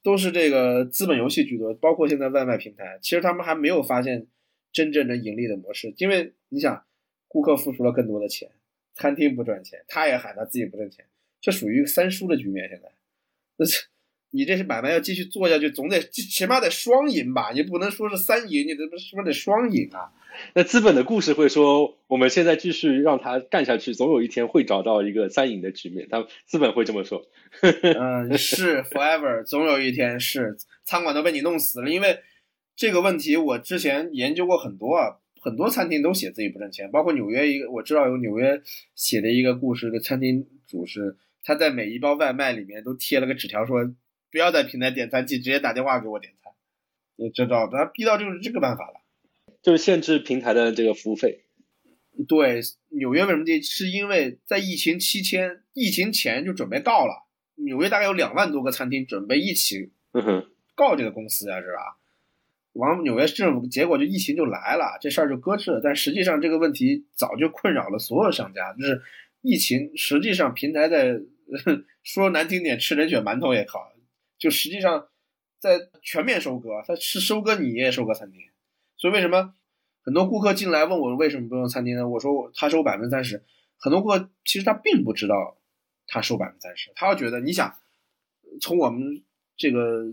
[0.03, 4.27] 都是这个资本游戏居多，包括现在外卖平台，其实他们还没有发现
[4.73, 6.85] 真正的盈利的模式，因为你想，
[7.29, 8.51] 顾客付出了更多的钱。
[8.95, 11.07] 餐厅不赚钱，他也喊他自己不挣钱，
[11.41, 12.69] 这属于三输的局面。
[12.69, 12.93] 现在，
[13.57, 13.73] 那 这
[14.33, 17.53] 你这是买卖要继续做下去，总得起码得双赢吧？
[17.53, 20.11] 你不能说是三赢，你这不是不是得双赢啊？
[20.55, 26.09] 那资本的故事会说，我们现在继续让他干下去，总有一天会找到一个三赢的局面。
[26.11, 27.23] 他资本会这么说。
[27.61, 31.91] 嗯，是 forever，总有一天是餐馆都被你弄死了。
[31.91, 32.19] 因为
[32.75, 35.19] 这个问题，我之前研究过很多啊。
[35.45, 38.63] 很多餐厅都写自己不挣钱，包括纽约一个我知道有纽约
[38.95, 43.93] 写的一个故事，的餐厅主是他在每一包外卖里面都贴了个纸条，说
[44.33, 46.53] 不要在平台点餐器，直接打电话给我点餐。
[47.17, 49.03] 你知道，他逼到就是这个办法了，
[49.63, 51.45] 就是限制平台的这个服务费。
[52.27, 53.61] 对，纽约为什么这？
[53.61, 57.27] 是因为在疫情期间，疫情前就准备告了，
[57.57, 59.93] 纽约大概有两万多个餐厅准备一起
[60.75, 61.99] 告这个公司啊，是吧？
[62.73, 65.81] 往纽约市政府，结果就疫情就来了，这事儿就搁置了。
[65.85, 69.03] 但实际上这个问题早就困扰了所有商家，就是
[69.43, 71.21] 疫情实际上平台在
[72.03, 73.92] 说难听点吃人血馒头也好，
[74.43, 75.07] 就实际上
[75.61, 78.41] 在全面收割，他是收割你也收割餐厅。
[78.97, 79.55] 所以为什么
[80.03, 82.09] 很多顾客进来问我为什么不用餐厅呢？
[82.09, 83.45] 我说他收百分之三十，
[83.79, 85.57] 很多顾客其实他并不知道
[86.09, 87.73] 他收百分之三十，他要觉得你想
[88.61, 89.23] 从我们
[89.57, 90.05] 这个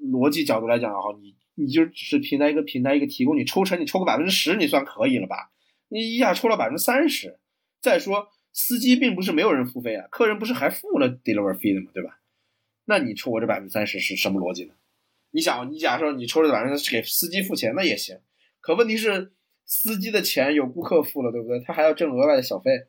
[0.00, 1.34] 逻辑角度来讲啊，你。
[1.56, 5.52] 你就只是平台一个平台一个提供，你抽成你抽个百分之十，你算可以了吧？
[5.86, 7.38] 你一下抽了百分之三十，
[7.80, 11.92] 再说司机并不是没有人付费啊，客人不是还付了 delivery fee 的吗？
[11.94, 12.18] 对吧？
[12.84, 14.74] 那你抽我这百分之三十是什么逻辑呢？
[15.30, 18.18] 你想，你假设你抽这百分之三十给司机付钱，那也行，
[18.60, 19.32] 可问题是
[19.64, 21.60] 司机的钱有顾客付了，对不对？
[21.60, 22.86] 他还要挣额外的小费。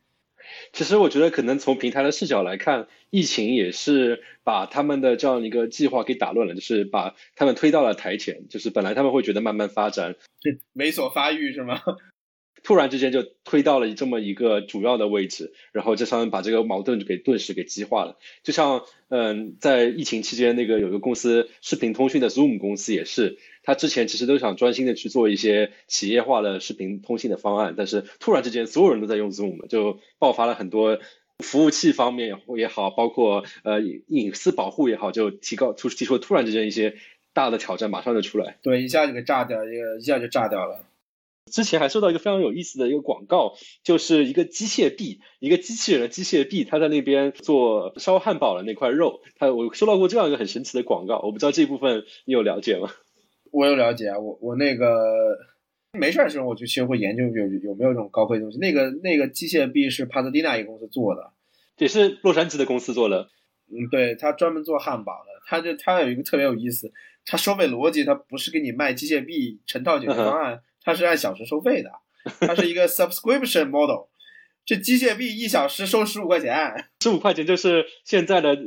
[0.74, 8.48] 其实我觉得，可能从平台的视角来看，疫情也是把他们的这样一个计划给打乱了，就是把他们推到了台前。
[8.48, 10.16] 就是本来他们会觉得慢慢发展，
[10.76, 11.82] 猥琐发育是吗？
[12.66, 18.18] 突然之间就推到了这么一个主要的位置，然后这上面把这个矛盾给顿时给激化了。
[18.44, 31.00] 就像嗯，在疫情期间，那个有个公司视频通讯的 Zoom 公司也是，他之前其实都想专心的去做一些企业化的视频通信的方案，但是突然之间所有人都在用 Zoom，就爆发了很多。
[31.40, 36.96] 服务器方面也好，包括呃隐私保护也好，就提高突提出突然之间一些
[37.34, 38.58] 大的挑战，马上就出来。
[38.64, 40.86] 对，一下就给炸掉，一个一下就炸掉了。
[41.52, 49.22] 之前还收到一个非常有意思的一个广告，就是一个机械臂，一个机器人的机械臂，他在那边做烧汉堡的那块肉。
[49.38, 52.90] 他我收到过这样一个很神奇的广告，我不知道这部分你有了解吗？
[53.52, 54.96] 我有了解啊，我我那个。
[55.98, 58.58] 没事的时候，我就其实会研究有有没有这种高科技东西。
[58.58, 61.32] 那个那个机械臂是帕特蒂纳一个公司做的，
[61.78, 63.30] 也是洛杉矶的公司做的。
[63.72, 65.42] 嗯，对他专门做汉堡的。
[65.48, 66.92] 他就他有一个特别有意思，
[67.26, 71.92] 他收费逻辑他不是给你卖机械臂成套解决方案，他是按小时收费的。
[72.40, 74.08] 它是一个 subscription model，
[74.66, 78.58] 这机械臂一小时收十五块钱，十五块钱就是现在的，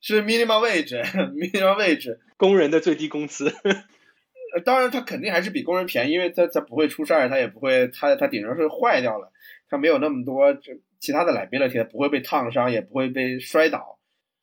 [0.00, 3.54] 是 minimum wage，minimum wage， 工人的最低工资。
[4.64, 9.30] 当然，它肯定还是比工人便宜，因为它它不会出事儿，它也不会，它它顶多是坏掉了，
[9.68, 14.00] 它没有那么多这其他的 liability，不会被烫伤，也不会被摔倒，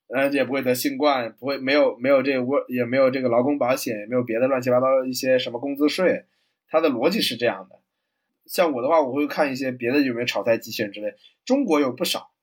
[0.08, 6.24] 呃，也不会得新冠，不会没有没有这个窝，也没有这个劳工保险，也没有别的乱七八糟一些什么工资税，
[6.74, 7.80] 它的逻辑是这样的。
[8.46, 11.14] 像我的话，我会看一些别的有没有炒菜机器人之类，
[11.46, 12.34] 中国有不少，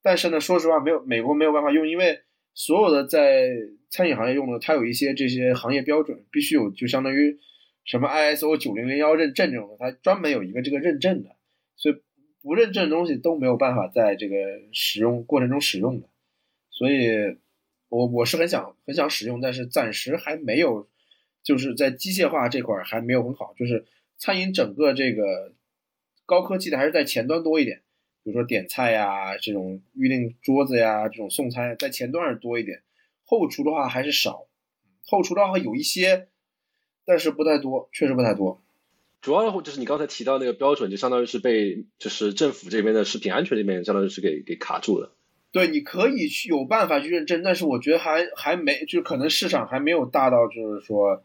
[0.00, 2.22] 但是呢，说实话，没有美国没有办法用，因为。
[2.54, 3.48] 所有的在
[3.88, 7.38] 餐饮行业用的，它有一些这些行业标准，必须有，就相当于
[7.86, 11.34] 什么 ISO 九零零幺认证这种，它专门有一个这个认证的，
[11.76, 12.02] 所以
[12.42, 14.36] 不认证的东西都没有办法在这个
[14.70, 16.10] 使用过程中使用的。
[16.70, 17.08] 所以，
[17.88, 20.90] 我我是很想很想使用，但是暂时还没有，
[21.42, 23.84] 就是在机械化这块还没有很好，就是
[24.18, 25.52] 餐饮整个这个
[26.26, 27.82] 高科技的还是在前端多一点。
[28.24, 32.82] 比如说点菜呀，这种预定桌子呀，这种送餐在前端是多一点，
[33.24, 34.46] 后厨的话还是少。
[35.04, 36.28] 后厨的话有一些，
[37.04, 38.62] 但是不太多，确实不太多。
[39.20, 45.16] 主要就是你刚才提到那个标准，就相当于是被就是政府这边的食品安全这边相当于是给给卡住了。
[45.50, 51.24] 对，你可以去有办法去认证，但是我觉得还还没，就可能市场还没有大到就是说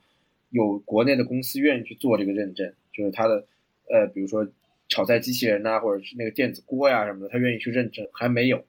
[0.50, 3.45] 有国内的公司愿意去做这个认证，就是它的
[3.89, 4.48] 呃，比如说。
[4.89, 8.64] 炒菜机器人呐，或者是那个电子锅呀什么的，他愿意去认证，还没有。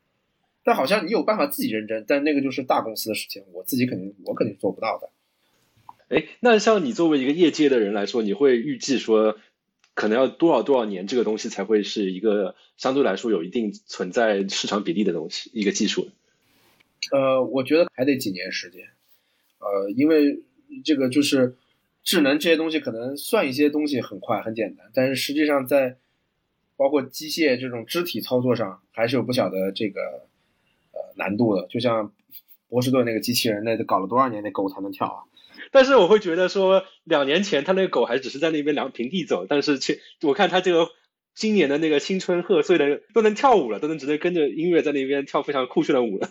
[0.65, 5.11] 但好像你有办法自己认证，但那个就是大公司的事情，我自己肯定我肯定做不到的。
[6.09, 9.39] 哎，那像你作为一个业界的人来说，你会预计说，
[9.95, 16.09] 可能要多少多少年，这个东西才会是一个相对来说有一定存在市场比例的东西，一个技术？
[17.13, 18.89] 呃，我觉得还得几年时间。
[19.61, 20.41] 呃，因为
[20.85, 21.55] 这个就是
[22.09, 25.99] 智能这些东西，可能算一些东西很快很简单，但是实际上在
[26.75, 30.01] 包括机械这种肢体操作上，还是有不小的这个
[30.93, 31.67] 呃难度的。
[31.67, 32.15] 就像
[32.71, 35.21] 波士顿那个机器人，那得搞了多少年，那狗才能跳啊？
[35.71, 40.89] 但是我会觉得说，两年前他那个狗还只是在那边两平地走，但是去我看他这个
[41.35, 46.31] 今年的那个新春贺岁的都能跳舞了，都能直接跟着音乐在那边跳非常酷炫的舞了。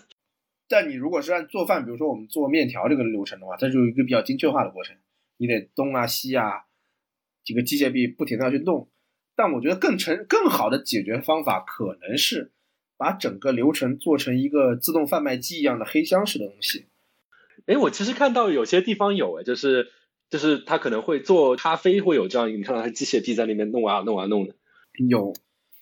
[0.68, 4.96] 但你如果是按做饭，比如说我们做面条这个流程的话，它就有一个比较精确化的过程，
[5.38, 6.66] 你得东啊西啊，
[7.44, 8.90] 几个机械臂不停的要去动。
[9.36, 12.52] 但我觉得更成更好的解决方法可能是
[12.98, 16.88] 把整个流程做成一个自动贩卖机一样的黑箱式的东西。
[17.68, 19.92] 哎，我其实看到有些地方有，哎，就是
[20.30, 24.56] 就是他可能会做咖啡，会有这样一个，你看到他机械臂在那边弄啊弄啊弄的。
[25.08, 25.34] 有，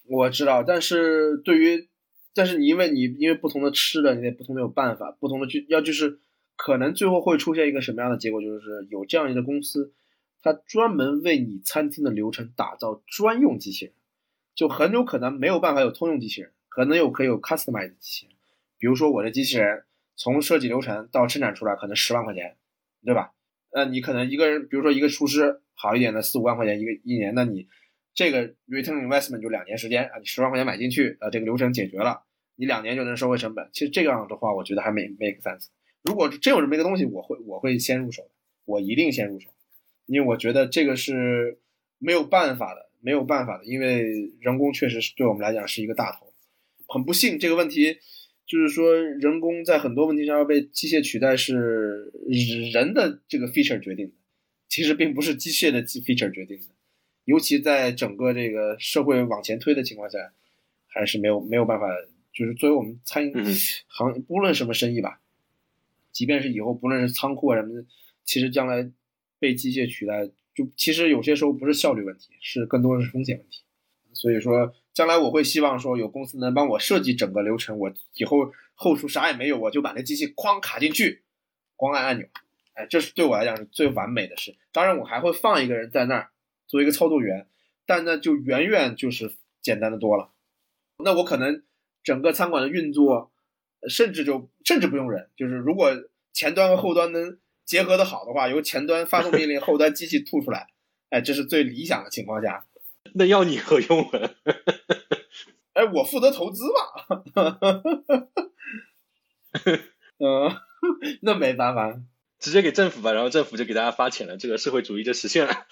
[0.10, 1.88] 我知道，但是对于，
[2.34, 6.20] 但是你因为你因为不同的吃的，你得不同的有办法，不同的去要就是
[6.56, 9.93] 可能最后会出现一个什么样的结果，就是有这样一个公司。
[10.41, 13.93] 它专门为你餐厅的流程打造专用机器人，
[14.53, 18.36] 就很有可能没有办法有通用机器人，可能有可以有 customized 机器人。
[18.78, 19.86] 比如说我的机器人
[20.16, 22.58] 从设计流程到生产出来可能十万块钱，
[23.03, 23.32] 对吧？
[23.74, 27.68] 那你可能一个人，比如说一个厨师好一点的四五万块钱一个一年，那你
[28.14, 32.22] 这个 return investment 就两年时间啊，你十万块钱买进去，呃，这个流程解决了，
[32.56, 33.68] 你两年就能收回成本。
[33.74, 35.70] 其实这样的话，我觉得还没 make sense。
[36.06, 38.30] 如果真有这么一个东西，我会我会先入手的，
[38.66, 39.49] 我一定先入手。
[40.06, 41.58] 因为我觉得这个是
[41.97, 46.32] 没有办法的，没有办法的，因为人工确实是对我们来讲是一个大头。
[46.88, 47.97] 很不幸，这个问题
[48.45, 52.12] 就是说，人工在很多问题上要被机械取代，是
[52.72, 54.14] 人的这个 feature 决定的，
[54.70, 56.68] 其实并不是机械的 feature 决定的。
[57.24, 60.20] 尤其在整个这个社会往前推的情况下，
[60.86, 61.88] 还是没有没有办法。
[62.38, 63.34] 就是作为我们餐饮
[63.88, 65.22] 行，不论什么生意吧，
[66.16, 67.86] 即便是以后不论是仓库啊什么的，
[68.24, 68.89] 其实将来。
[69.38, 73.63] 被机械取代，就其实有些时候不是效率问题，是更多的是风险问题。
[74.13, 81.24] 所以说，将来我会希望说有公司能帮我设计整个流程，我以后后厨啥也没有，我就把那机器哐卡进去，
[81.76, 82.26] 光按按钮，
[82.74, 84.55] 哎，这是对我来讲是最完美的事。
[84.72, 86.30] 当然，我还会放一个人在那儿
[86.66, 87.47] 做一个操作员，
[87.86, 90.32] 但那就远远就是简单的多了。
[91.03, 91.61] 那我可能
[92.03, 93.34] 整个餐馆的运作，
[93.89, 95.91] 甚至就甚至不用人，就是如果
[96.33, 100.67] 前端和后端能结合的好的话，由前端发送命令， 后端机器吐出来，
[101.09, 102.65] 哎，这是最理想的情况下。
[103.13, 104.31] 那要你何用啊？
[105.73, 107.23] 哎，我负责投资嘛。
[110.17, 110.55] 嗯，
[111.21, 111.99] 那没办法，
[112.39, 115.65] 直接给政府吧，然后政府就给大家发钱了，这个社会主义就实现了。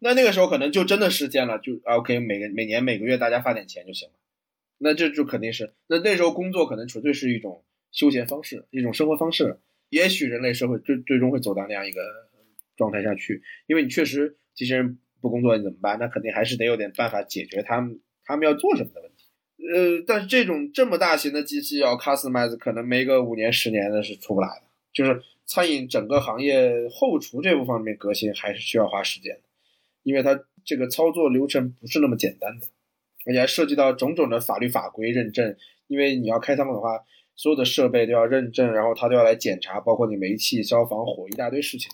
[0.00, 4.14] 那那个时候可能就真的实现了，就 OK，每个每年每个月大家发点钱就行了。
[4.78, 9.58] 那这就肯定是，那那时候工作可能纯粹是一种休闲方式，一种生活方式。
[9.90, 12.00] 也许人类社会最最终会走到那样一个
[12.76, 14.98] 状态下去，因为你确实机器人。
[15.20, 15.98] 不工作你怎么办？
[15.98, 19.24] 那肯定还是得有点办法解决他们他们要做什么的问题。
[19.74, 24.62] 呃，但是这种这么大型的机器要 customize，可能没个五年十年的是出不来的。
[24.92, 29.42] 就是餐饮整个行业后厨这部方面革新还是需要花时间的，
[30.04, 32.68] 因为它这个操作流程不是那么简单的，
[33.28, 35.54] 而且还涉及到种种的法律法规认证。
[35.86, 36.98] 因为你要开汤的话，
[37.36, 41.90] 所有的设备都要认证，然后他都要来检查，包括你煤气、消防、火一大堆事情。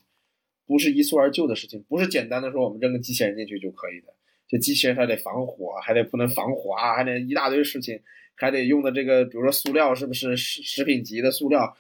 [0.67, 4.15] 不是一蹴而就的事情，不是简单的说我们扔个机器人进去就可以的。
[4.49, 8.01] 这机器人还得防火，还得不能防滑，还得一大堆事情，
[8.35, 11.77] 还得用的这个，比如说塑料是不是食食品级的塑料？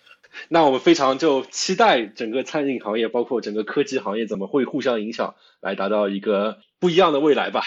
[0.49, 7.63] 那我们非常就期待整个餐饮行业，包括整个科技行业怎么会互相影响，来达到一个不一样的未来吧。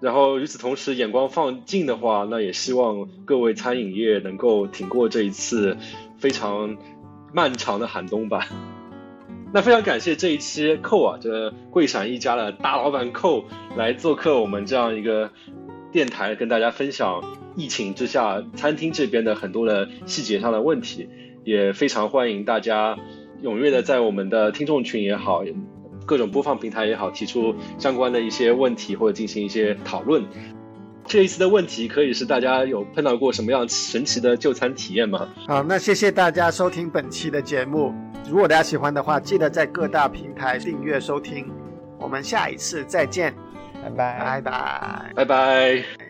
[0.00, 5.76] 然后与此同时，眼光放近的话，那也希望各位餐饮业能够挺过这一次
[6.18, 6.76] 非常
[7.32, 8.46] 漫长的寒冬吧。
[9.52, 13.46] 那非常感谢这一期寇啊，这贵闪一家的大老板寇
[13.76, 15.30] 来做客我们这样一个
[15.90, 17.24] 电台，跟大家分享
[17.56, 21.08] 疫情之下餐厅这边的很多的细节上的问题，
[21.44, 22.98] 也非常欢迎大家
[23.42, 25.42] 踊跃的在我们的听众群也好，
[26.08, 30.24] 各种播放平台也好，提出相关的一些问题或者进行一些讨论。
[31.04, 35.28] 这一次的问题可以是大家有碰到过什么样神奇的就餐体验吗？
[35.46, 37.92] 好，那谢谢大家收听本期的节目。
[38.28, 41.46] 如果大家喜欢的话，记得在各大平台订阅收听。
[41.98, 43.34] 我们下一次再见，
[43.82, 46.07] 拜拜，拜拜，拜拜。